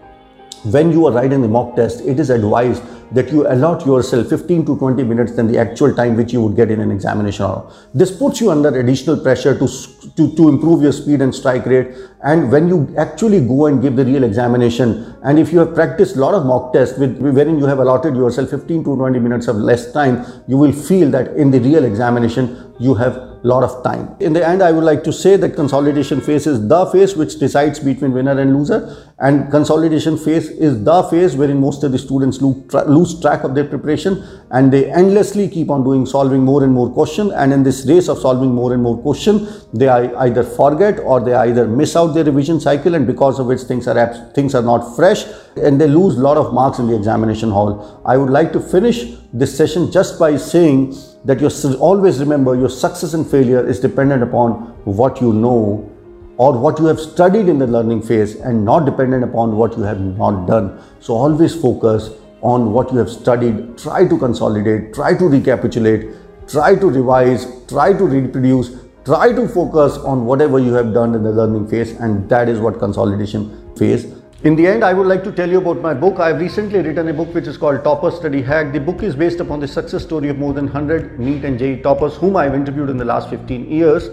when 0.63 0.91
you 0.91 1.05
are 1.05 1.11
writing 1.11 1.41
the 1.41 1.47
mock 1.47 1.75
test, 1.75 2.01
it 2.01 2.19
is 2.19 2.29
advised 2.29 2.83
that 3.11 3.31
you 3.31 3.47
allot 3.47 3.85
yourself 3.85 4.27
15 4.27 4.65
to 4.65 4.77
20 4.77 5.03
minutes 5.03 5.35
than 5.35 5.47
the 5.47 5.57
actual 5.57 5.93
time 5.95 6.17
which 6.17 6.33
you 6.33 6.41
would 6.41 6.55
get 6.55 6.69
in 6.69 6.81
an 6.81 6.91
examination 6.91 7.47
This 7.93 8.15
puts 8.15 8.41
you 8.41 8.51
under 8.51 8.77
additional 8.77 9.17
pressure 9.17 9.57
to, 9.57 9.67
to, 10.15 10.35
to 10.35 10.49
improve 10.49 10.81
your 10.81 10.91
speed 10.91 11.21
and 11.21 11.33
strike 11.33 11.65
rate. 11.65 11.95
And 12.23 12.51
when 12.51 12.67
you 12.67 12.93
actually 12.97 13.45
go 13.45 13.67
and 13.67 13.81
give 13.81 13.95
the 13.95 14.03
real 14.03 14.23
examination, 14.23 15.15
and 15.23 15.39
if 15.39 15.53
you 15.53 15.59
have 15.59 15.73
practiced 15.73 16.15
a 16.15 16.19
lot 16.19 16.33
of 16.33 16.45
mock 16.45 16.73
tests 16.73 16.97
with, 16.97 17.17
wherein 17.17 17.57
you 17.59 17.65
have 17.65 17.79
allotted 17.79 18.15
yourself 18.15 18.49
15 18.49 18.83
to 18.83 18.95
20 18.95 19.19
minutes 19.19 19.47
of 19.47 19.55
less 19.55 19.91
time, 19.93 20.25
you 20.47 20.57
will 20.57 20.73
feel 20.73 21.09
that 21.11 21.35
in 21.37 21.51
the 21.51 21.59
real 21.59 21.85
examination, 21.85 22.73
you 22.79 22.93
have 22.95 23.36
lot 23.47 23.63
of 23.63 23.83
time. 23.83 24.15
In 24.19 24.33
the 24.33 24.45
end, 24.47 24.61
I 24.61 24.71
would 24.71 24.83
like 24.83 25.03
to 25.05 25.13
say 25.13 25.37
that 25.37 25.55
consolidation 25.55 26.21
phase 26.21 26.47
is 26.47 26.67
the 26.67 26.85
phase 26.87 27.15
which 27.15 27.39
decides 27.39 27.79
between 27.79 28.11
winner 28.11 28.39
and 28.39 28.55
loser 28.57 28.79
and 29.19 29.49
consolidation 29.49 30.15
phase 30.15 30.49
is 30.49 30.83
the 30.83 31.01
phase 31.03 31.35
wherein 31.35 31.59
most 31.59 31.83
of 31.83 31.91
the 31.91 31.97
students 31.97 32.39
lose, 32.39 32.57
tra 32.69 32.83
lose 32.83 33.19
track 33.19 33.43
of 33.43 33.55
their 33.55 33.65
preparation 33.65 34.23
and 34.51 34.71
they 34.71 34.91
endlessly 34.91 35.47
keep 35.49 35.71
on 35.71 35.83
doing 35.83 36.05
solving 36.05 36.43
more 36.43 36.63
and 36.63 36.71
more 36.71 36.89
question 36.91 37.31
and 37.31 37.51
in 37.51 37.63
this 37.63 37.83
race 37.87 38.09
of 38.09 38.19
solving 38.19 38.53
more 38.53 38.73
and 38.73 38.83
more 38.83 38.97
question 39.01 39.47
they 39.73 39.89
either 39.89 40.43
forget 40.43 40.99
or 40.99 41.19
they 41.19 41.33
either 41.33 41.67
miss 41.67 41.95
out 41.95 42.13
their 42.13 42.23
revision 42.25 42.59
cycle 42.59 42.93
and 42.93 43.07
because 43.07 43.39
of 43.39 43.47
which 43.47 43.61
things 43.61 43.87
are 43.87 43.97
things 44.35 44.53
are 44.53 44.61
not 44.61 44.95
fresh 44.95 45.25
and 45.55 45.81
they 45.81 45.87
lose 45.87 46.15
lot 46.17 46.37
of 46.37 46.53
marks 46.53 46.77
in 46.77 46.87
the 46.87 46.95
examination 46.95 47.49
hall. 47.49 48.01
I 48.05 48.17
would 48.17 48.29
like 48.29 48.53
to 48.53 48.59
finish 48.59 49.15
this 49.33 49.57
session 49.57 49.91
just 49.91 50.19
by 50.19 50.37
saying 50.37 50.93
that 51.27 51.41
you 51.41 51.49
always 51.75 52.19
remember 52.19 52.55
your 52.55 52.69
success 52.69 53.13
and 53.13 53.29
failure 53.29 53.67
is 53.67 53.81
dependent 53.81 54.23
upon 54.23 54.51
what 54.99 55.21
you 55.21 55.33
know 55.33 55.91
or 56.37 56.57
what 56.57 56.79
you 56.79 56.85
have 56.85 56.99
studied 56.99 57.49
in 57.49 57.59
the 57.59 57.67
learning 57.67 58.01
phase 58.01 58.35
and 58.35 58.63
not 58.63 58.85
dependent 58.85 59.25
upon 59.25 59.57
what 59.57 59.75
you 59.77 59.83
have 59.83 59.99
not 59.99 60.47
done. 60.47 60.81
So 61.01 61.15
always 61.15 61.53
focus 61.53 62.11
on 62.41 62.71
what 62.71 62.93
you 62.93 62.99
have 62.99 63.09
studied, 63.09 63.77
try 63.77 64.07
to 64.07 64.17
consolidate, 64.17 64.93
try 64.93 65.17
to 65.17 65.27
recapitulate, 65.27 66.15
try 66.47 66.75
to 66.75 66.89
revise, 66.89 67.45
try 67.67 67.91
to 67.91 68.05
reproduce, 68.05 68.69
try 69.03 69.33
to 69.33 69.49
focus 69.49 69.97
on 69.97 70.25
whatever 70.25 70.59
you 70.59 70.73
have 70.73 70.93
done 70.93 71.13
in 71.13 71.23
the 71.23 71.31
learning 71.31 71.67
phase 71.67 71.91
and 71.99 72.29
that 72.29 72.47
is 72.47 72.59
what 72.59 72.79
consolidation 72.79 73.75
phase 73.75 74.05
In 74.43 74.55
the 74.55 74.67
end, 74.67 74.83
I 74.83 74.93
would 74.93 75.07
like 75.07 75.23
to 75.23 75.31
tell 75.31 75.49
you 75.49 75.57
about 75.57 75.81
my 75.81 75.95
book. 75.95 76.19
I 76.19 76.27
have 76.27 76.39
recently 76.39 76.79
written 76.79 77.07
a 77.07 77.13
book 77.13 77.33
which 77.33 77.47
is 77.47 77.57
called 77.57 77.83
Topper 77.83 78.11
Study 78.11 78.43
Hack. 78.43 78.71
The 78.71 78.79
book 78.79 79.01
is 79.01 79.15
based 79.15 79.39
upon 79.39 79.59
the 79.59 79.67
success 79.67 80.03
story 80.03 80.29
of 80.29 80.37
more 80.37 80.53
than 80.53 80.65
100 80.65 81.19
NEET 81.19 81.43
and 81.43 81.57
JEE 81.57 81.81
toppers 81.81 82.15
whom 82.17 82.35
I 82.35 82.43
have 82.43 82.53
interviewed 82.53 82.91
in 82.91 82.97
the 82.97 83.05
last 83.05 83.31
15 83.31 83.67
years. 83.67 84.11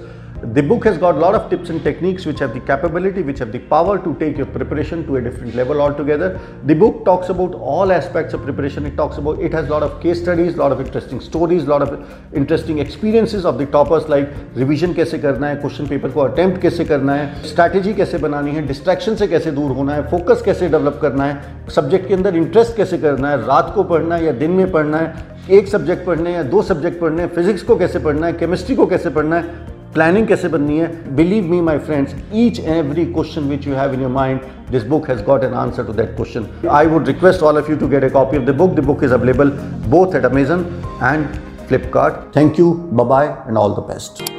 The 0.53 0.63
book 0.63 0.85
has 0.85 0.99
got 0.99 1.15
a 1.15 1.19
lot 1.19 1.35
of 1.35 1.49
tips 1.49 1.71
and 1.71 1.83
techniques 1.83 2.27
which 2.27 2.39
have 2.41 2.53
the 2.53 2.61
capability, 2.61 3.23
which 3.23 3.39
have 3.39 3.51
the 3.51 3.61
power 3.61 3.99
to 3.99 4.15
take 4.17 4.37
your 4.37 4.45
preparation 4.45 5.07
to 5.07 5.17
a 5.17 5.21
different 5.23 5.55
level 5.55 5.81
altogether. 5.81 6.39
The 6.65 6.75
book 6.75 7.07
talks 7.07 7.31
about 7.31 7.55
all 7.55 7.91
aspects 7.91 8.35
of 8.35 8.43
preparation. 8.43 8.85
It 8.85 8.95
talks 8.95 9.17
about, 9.17 9.39
it 9.41 9.53
has 9.55 9.69
a 9.69 9.71
lot 9.71 9.83
of 9.83 10.03
case 10.03 10.21
studies, 10.21 10.55
a 10.55 10.59
lot 10.59 10.71
of 10.71 10.83
interesting 10.83 11.21
stories, 11.21 11.65
a 11.65 11.67
lot 11.67 11.81
of 11.81 12.07
interesting 12.35 12.79
experiences 12.79 13.47
of 13.47 13.57
the 13.57 13.65
toppers 13.65 14.07
like 14.11 14.29
revision 14.55 14.95
कैसे 14.95 15.19
करना 15.19 15.49
है, 15.49 15.61
question 15.63 15.89
paper 15.89 16.13
को 16.13 16.29
attempt 16.29 16.61
कैसे 16.63 16.85
करना 16.85 17.15
है, 17.15 17.43
strategy 17.55 17.97
कैसे 17.97 18.19
बनानी 18.19 18.51
है, 18.51 18.69
distraction 18.69 19.17
से 19.17 19.29
कैसे 19.29 19.51
दूर 19.51 19.73
होना 19.77 19.95
है, 19.95 20.09
focus 20.11 20.45
कैसे 20.45 20.69
develop 20.69 21.01
करना 21.01 21.25
है, 21.25 21.67
subject 21.67 22.09
के 22.09 22.15
अंदर 22.15 22.43
interest 22.43 22.77
कैसे 22.77 22.99
करना 22.99 23.31
है, 23.31 23.47
रात 23.47 23.73
को 23.75 23.85
पढ़ना 23.85 24.17
है 24.17 24.25
या 24.25 24.33
दिन 24.33 24.51
में 24.51 24.71
पढ़ना 24.73 24.99
है, 24.99 25.33
एक 25.51 25.69
सब्जेक्ट 25.69 26.07
पढ़ने 26.07 26.33
या 26.35 26.43
दो 26.43 26.63
सब्जेक्ट 26.63 27.01
पढ़ने 27.01 27.23
हैं 27.23 27.29
फिजिक्स 27.35 27.63
को 27.63 27.77
कैसे 27.77 27.99
पढ़ना 27.99 28.27
है 28.27 28.33
केमिस्ट्री 28.33 28.77
को 28.77 28.87
कैसे 28.87 29.11
पढ़ना 29.11 29.37
है 29.37 29.73
प्लानिंग 29.94 30.28
कैसे 30.28 30.48
बननी 30.48 30.78
है 30.78 30.88
believe 31.16 31.44
me 31.52 31.62
my 31.68 31.78
friends 31.88 32.16
each 32.34 32.60
and 32.60 32.76
every 32.76 33.06
question 33.06 33.50
which 33.50 33.68
you 33.68 33.76
have 33.76 33.94
in 33.94 34.02
your 34.02 34.12
mind 34.12 34.42
this 34.72 34.84
book 34.88 35.10
has 35.10 35.24
got 35.26 35.44
an 35.44 35.54
answer 35.64 35.86
to 35.86 35.94
that 35.94 36.16
question 36.16 36.48
I 36.80 36.88
would 36.88 37.08
request 37.08 37.44
all 37.44 37.58
of 37.58 37.70
you 37.70 37.78
to 37.78 37.88
gate 37.88 38.04
a 38.10 38.12
copy 38.18 38.42
of 38.42 38.50
the 38.50 38.58
book 38.62 38.76
the 38.76 38.88
book 38.90 39.08
is 39.10 39.16
available 39.20 39.54
both 39.96 40.20
at 40.22 40.30
amazon 40.32 40.68
and 41.12 41.40
flipkart 41.72 42.22
thank 42.40 42.64
you 42.64 42.74
bye 43.02 43.10
bye 43.16 43.26
and 43.48 43.64
all 43.64 43.80
the 43.82 43.88
best 43.94 44.33